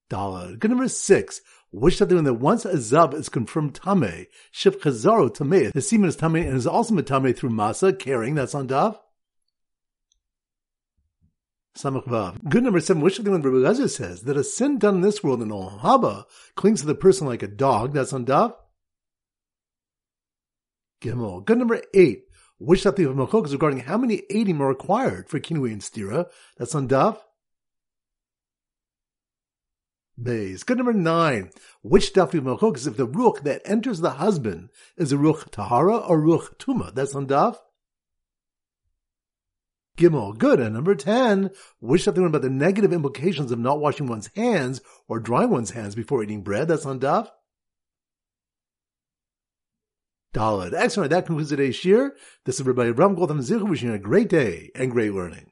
Dalad. 0.09 0.59
Good 0.59 0.71
number 0.71 0.89
six. 0.89 1.39
Wish 1.71 1.99
that 1.99 2.09
when 2.09 2.25
the 2.25 2.33
once 2.33 2.65
a 2.65 2.73
zav 2.73 3.13
is 3.13 3.29
confirmed 3.29 3.75
tame, 3.75 4.25
shif 4.53 4.81
chazaro 4.81 5.33
tame, 5.33 5.71
the 5.71 5.81
semen 5.81 6.09
is 6.09 6.17
tame 6.17 6.35
and 6.35 6.57
is 6.57 6.67
also 6.67 6.99
tame 6.99 7.33
through 7.33 7.51
masa, 7.51 7.97
caring. 7.97 8.35
That's 8.35 8.53
on 8.53 8.67
daf. 8.67 8.97
Good 11.75 12.63
number 12.63 12.81
seven. 12.81 13.01
Wish 13.01 13.17
that 13.17 13.29
when 13.29 13.41
Rabbi 13.41 13.55
Lezer 13.55 13.89
says 13.89 14.23
that 14.23 14.37
a 14.37 14.43
sin 14.43 14.77
done 14.77 14.95
in 14.95 15.01
this 15.01 15.23
world 15.23 15.41
in 15.41 15.49
Ohaba 15.49 16.25
clings 16.55 16.81
to 16.81 16.87
the 16.87 16.95
person 16.95 17.27
like 17.27 17.43
a 17.43 17.47
dog. 17.47 17.93
That's 17.93 18.13
on 18.13 18.25
daf. 18.25 18.53
Gimel. 21.01 21.43
Good 21.45 21.57
number 21.57 21.81
eight. 21.93 22.25
Which 22.59 22.85
of 22.85 22.93
Machok 22.95 23.47
is 23.47 23.53
regarding 23.53 23.79
how 23.79 23.97
many 23.97 24.21
Eidim 24.31 24.59
are 24.59 24.67
required 24.67 25.27
for 25.27 25.39
Kinui 25.39 25.71
and 25.71 25.81
Stira. 25.81 26.27
That's 26.57 26.75
on 26.75 26.87
Daf. 26.87 27.17
Bays. 30.21 30.61
Good 30.61 30.77
number 30.77 30.93
nine. 30.93 31.49
Which 31.81 32.13
Daf 32.13 32.35
of 32.35 32.43
Machok 32.43 32.75
is 32.75 32.85
if 32.85 32.97
the 32.97 33.07
Ruach 33.07 33.41
that 33.41 33.63
enters 33.65 34.01
the 34.01 34.11
husband 34.11 34.69
is 34.95 35.11
a 35.11 35.15
Ruach 35.15 35.49
Tahara 35.49 35.97
or 35.97 36.21
Ruach 36.21 36.55
Tuma. 36.57 36.93
That's 36.93 37.15
on 37.15 37.25
Daf. 37.25 37.57
Gimel. 40.01 40.37
Good. 40.37 40.59
And 40.59 40.73
number 40.73 40.95
10, 40.95 41.51
which 41.79 42.03
something 42.03 42.25
about 42.25 42.41
the 42.41 42.49
negative 42.49 42.91
implications 42.91 43.51
of 43.51 43.59
not 43.59 43.79
washing 43.79 44.07
one's 44.07 44.29
hands 44.35 44.81
or 45.07 45.19
drying 45.19 45.49
one's 45.49 45.71
hands 45.71 45.95
before 45.95 46.23
eating 46.23 46.41
bread. 46.41 46.67
That's 46.67 46.85
on 46.85 46.99
Daf. 46.99 47.29
Daled. 50.33 50.73
Excellent. 50.73 51.09
That 51.11 51.25
concludes 51.25 51.49
today's 51.49 51.75
shir. 51.75 52.15
This 52.45 52.55
is 52.55 52.61
everybody 52.61 52.91
Ram 52.91 53.15
Gotham 53.15 53.39
Zichu 53.39 53.69
wishing 53.69 53.89
you 53.89 53.95
a 53.95 53.99
great 53.99 54.29
day 54.29 54.71
and 54.75 54.91
great 54.91 55.13
learning. 55.13 55.47